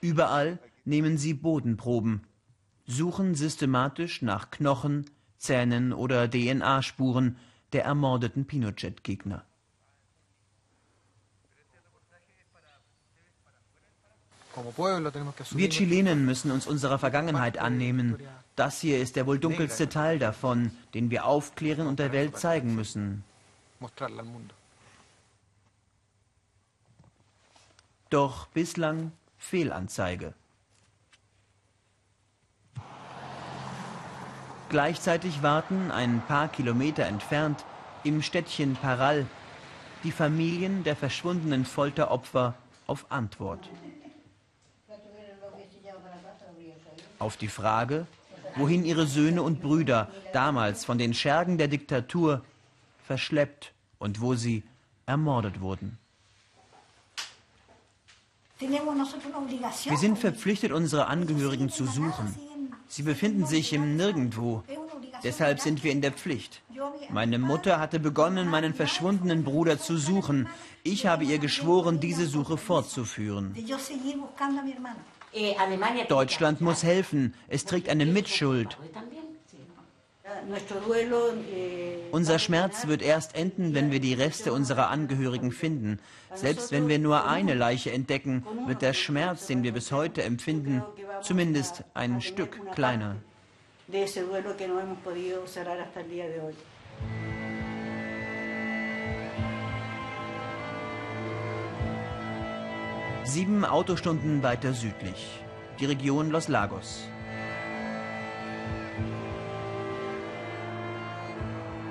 Überall 0.00 0.58
nehmen 0.90 1.16
sie 1.16 1.32
Bodenproben, 1.32 2.26
suchen 2.86 3.34
systematisch 3.34 4.20
nach 4.20 4.50
Knochen, 4.50 5.06
Zähnen 5.38 5.94
oder 5.94 6.28
DNA-Spuren 6.30 7.38
der 7.72 7.84
ermordeten 7.84 8.44
Pinochet-Gegner. 8.44 9.44
Wir 15.52 15.70
Chilenen 15.70 16.26
müssen 16.26 16.50
uns 16.50 16.66
unserer 16.66 16.98
Vergangenheit 16.98 17.56
annehmen. 17.56 18.18
Das 18.56 18.80
hier 18.80 19.00
ist 19.00 19.14
der 19.16 19.26
wohl 19.26 19.38
dunkelste 19.38 19.88
Teil 19.88 20.18
davon, 20.18 20.72
den 20.92 21.10
wir 21.10 21.24
aufklären 21.24 21.86
und 21.86 22.00
der 22.00 22.12
Welt 22.12 22.36
zeigen 22.36 22.74
müssen. 22.74 23.24
Doch 28.10 28.48
bislang 28.48 29.12
Fehlanzeige. 29.38 30.34
Gleichzeitig 34.70 35.42
warten 35.42 35.90
ein 35.90 36.22
paar 36.28 36.46
Kilometer 36.46 37.04
entfernt 37.04 37.64
im 38.04 38.22
Städtchen 38.22 38.76
Paral 38.76 39.26
die 40.04 40.12
Familien 40.12 40.84
der 40.84 40.94
verschwundenen 40.94 41.64
Folteropfer 41.64 42.54
auf 42.86 43.04
Antwort. 43.10 43.68
Auf 47.18 47.36
die 47.36 47.48
Frage, 47.48 48.06
wohin 48.54 48.84
ihre 48.84 49.06
Söhne 49.06 49.42
und 49.42 49.60
Brüder 49.60 50.08
damals 50.32 50.84
von 50.84 50.98
den 50.98 51.14
Schergen 51.14 51.58
der 51.58 51.66
Diktatur 51.66 52.42
verschleppt 53.04 53.72
und 53.98 54.20
wo 54.20 54.36
sie 54.36 54.62
ermordet 55.04 55.60
wurden. 55.60 55.98
Wir 58.60 59.98
sind 59.98 60.16
verpflichtet, 60.16 60.70
unsere 60.70 61.08
Angehörigen 61.08 61.70
zu 61.70 61.86
suchen. 61.86 62.49
Sie 62.92 63.04
befinden 63.04 63.46
sich 63.46 63.72
im 63.72 63.96
Nirgendwo. 63.96 64.64
Deshalb 65.22 65.60
sind 65.60 65.84
wir 65.84 65.92
in 65.92 66.00
der 66.00 66.10
Pflicht. 66.10 66.60
Meine 67.10 67.38
Mutter 67.38 67.78
hatte 67.78 68.00
begonnen, 68.00 68.48
meinen 68.48 68.74
verschwundenen 68.74 69.44
Bruder 69.44 69.78
zu 69.78 69.96
suchen. 69.96 70.48
Ich 70.82 71.06
habe 71.06 71.22
ihr 71.22 71.38
geschworen, 71.38 72.00
diese 72.00 72.26
Suche 72.26 72.56
fortzuführen. 72.56 73.54
Deutschland 76.08 76.60
muss 76.60 76.82
helfen. 76.82 77.34
Es 77.46 77.64
trägt 77.64 77.88
eine 77.88 78.06
Mitschuld. 78.06 78.76
Unser 82.10 82.38
Schmerz 82.38 82.86
wird 82.86 83.02
erst 83.02 83.34
enden, 83.34 83.74
wenn 83.74 83.90
wir 83.90 84.00
die 84.00 84.14
Reste 84.14 84.52
unserer 84.52 84.88
Angehörigen 84.88 85.52
finden. 85.52 85.98
Selbst 86.34 86.72
wenn 86.72 86.88
wir 86.88 86.98
nur 86.98 87.26
eine 87.26 87.54
Leiche 87.54 87.92
entdecken, 87.92 88.44
wird 88.66 88.82
der 88.82 88.92
Schmerz, 88.92 89.46
den 89.46 89.62
wir 89.62 89.72
bis 89.72 89.92
heute 89.92 90.22
empfinden, 90.22 90.82
zumindest 91.22 91.84
ein 91.94 92.20
Stück 92.20 92.60
kleiner. 92.74 93.16
Sieben 103.24 103.64
Autostunden 103.64 104.42
weiter 104.42 104.72
südlich, 104.72 105.40
die 105.78 105.86
Region 105.86 106.30
Los 106.30 106.48
Lagos. 106.48 107.04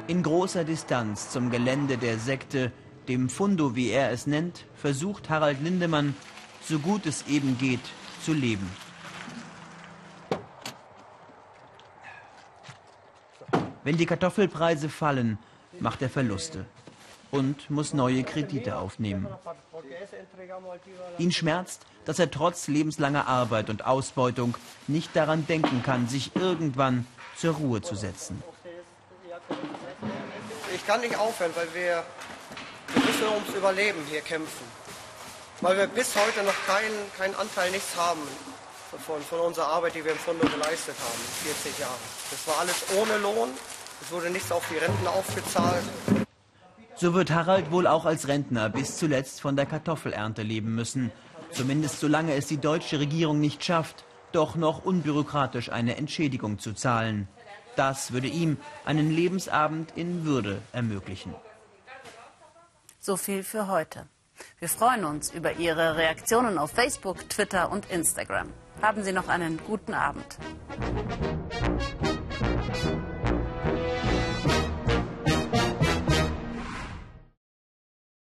In 0.09 0.23
großer 0.23 0.63
Distanz 0.63 1.29
zum 1.29 1.51
Gelände 1.51 1.99
der 1.99 2.17
Sekte, 2.17 2.71
dem 3.07 3.29
Fundo, 3.29 3.75
wie 3.75 3.91
er 3.91 4.09
es 4.09 4.25
nennt, 4.25 4.65
versucht 4.73 5.29
Harald 5.29 5.61
Lindemann, 5.61 6.15
so 6.67 6.79
gut 6.79 7.05
es 7.05 7.27
eben 7.27 7.59
geht, 7.59 7.79
zu 8.25 8.33
leben. 8.33 8.67
Wenn 13.83 13.97
die 13.97 14.07
Kartoffelpreise 14.07 14.89
fallen, 14.89 15.37
macht 15.79 16.01
er 16.01 16.09
Verluste 16.09 16.65
und 17.29 17.69
muss 17.69 17.93
neue 17.93 18.23
Kredite 18.23 18.79
aufnehmen. 18.79 19.27
Ihn 21.19 21.31
schmerzt, 21.31 21.85
dass 22.05 22.17
er 22.17 22.31
trotz 22.31 22.67
lebenslanger 22.67 23.27
Arbeit 23.27 23.69
und 23.69 23.85
Ausbeutung 23.85 24.57
nicht 24.87 25.15
daran 25.15 25.45
denken 25.45 25.83
kann, 25.83 26.07
sich 26.07 26.35
irgendwann 26.35 27.05
zur 27.37 27.53
Ruhe 27.53 27.83
zu 27.83 27.93
setzen 27.93 28.41
kann 30.89 31.01
nicht 31.01 31.19
aufhören, 31.19 31.51
weil 31.53 31.71
wir, 31.75 32.03
wir 32.93 33.05
müssen 33.05 33.27
ums 33.31 33.55
Überleben 33.55 33.99
hier 34.09 34.21
kämpfen. 34.21 34.65
Weil 35.61 35.77
wir 35.77 35.85
bis 35.85 36.15
heute 36.15 36.43
noch 36.43 36.65
keinen 36.65 36.97
kein 37.15 37.35
Anteil, 37.35 37.69
nichts 37.69 37.95
haben 37.95 38.21
von, 39.05 39.21
von 39.21 39.39
unserer 39.41 39.67
Arbeit, 39.67 39.93
die 39.93 40.03
wir 40.03 40.13
im 40.13 40.17
Fondo 40.17 40.47
geleistet 40.47 40.95
haben, 40.99 41.21
40 41.61 41.77
Jahre. 41.77 41.93
Das 42.31 42.47
war 42.47 42.59
alles 42.61 42.85
ohne 42.99 43.19
Lohn, 43.19 43.49
es 44.01 44.11
wurde 44.11 44.31
nichts 44.31 44.51
auf 44.51 44.63
die 44.71 44.77
Renten 44.77 45.05
aufgezahlt. 45.05 45.83
So 46.95 47.13
wird 47.13 47.29
Harald 47.29 47.69
wohl 47.69 47.85
auch 47.85 48.05
als 48.05 48.27
Rentner 48.27 48.69
bis 48.69 48.97
zuletzt 48.97 49.41
von 49.41 49.55
der 49.55 49.67
Kartoffelernte 49.67 50.41
leben 50.41 50.73
müssen. 50.73 51.11
Zumindest 51.51 51.99
solange 51.99 52.33
es 52.33 52.47
die 52.47 52.57
deutsche 52.57 52.99
Regierung 52.99 53.39
nicht 53.39 53.63
schafft, 53.63 54.05
doch 54.31 54.55
noch 54.55 54.85
unbürokratisch 54.85 55.71
eine 55.71 55.97
Entschädigung 55.97 56.57
zu 56.57 56.73
zahlen. 56.73 57.27
Das 57.79 58.11
würde 58.11 58.27
ihm 58.27 58.57
einen 58.83 59.09
Lebensabend 59.09 59.93
in 59.95 60.25
Würde 60.25 60.61
ermöglichen. 60.73 61.33
So 62.99 63.15
viel 63.15 63.41
für 63.41 63.69
heute. 63.69 64.05
Wir 64.59 64.67
freuen 64.67 65.05
uns 65.05 65.31
über 65.31 65.53
Ihre 65.53 65.95
Reaktionen 65.95 66.57
auf 66.57 66.71
Facebook, 66.71 67.29
Twitter 67.29 67.71
und 67.71 67.89
Instagram. 67.89 68.49
Haben 68.81 69.05
Sie 69.05 69.13
noch 69.13 69.29
einen 69.29 69.61
guten 69.65 69.93
Abend. 69.93 70.25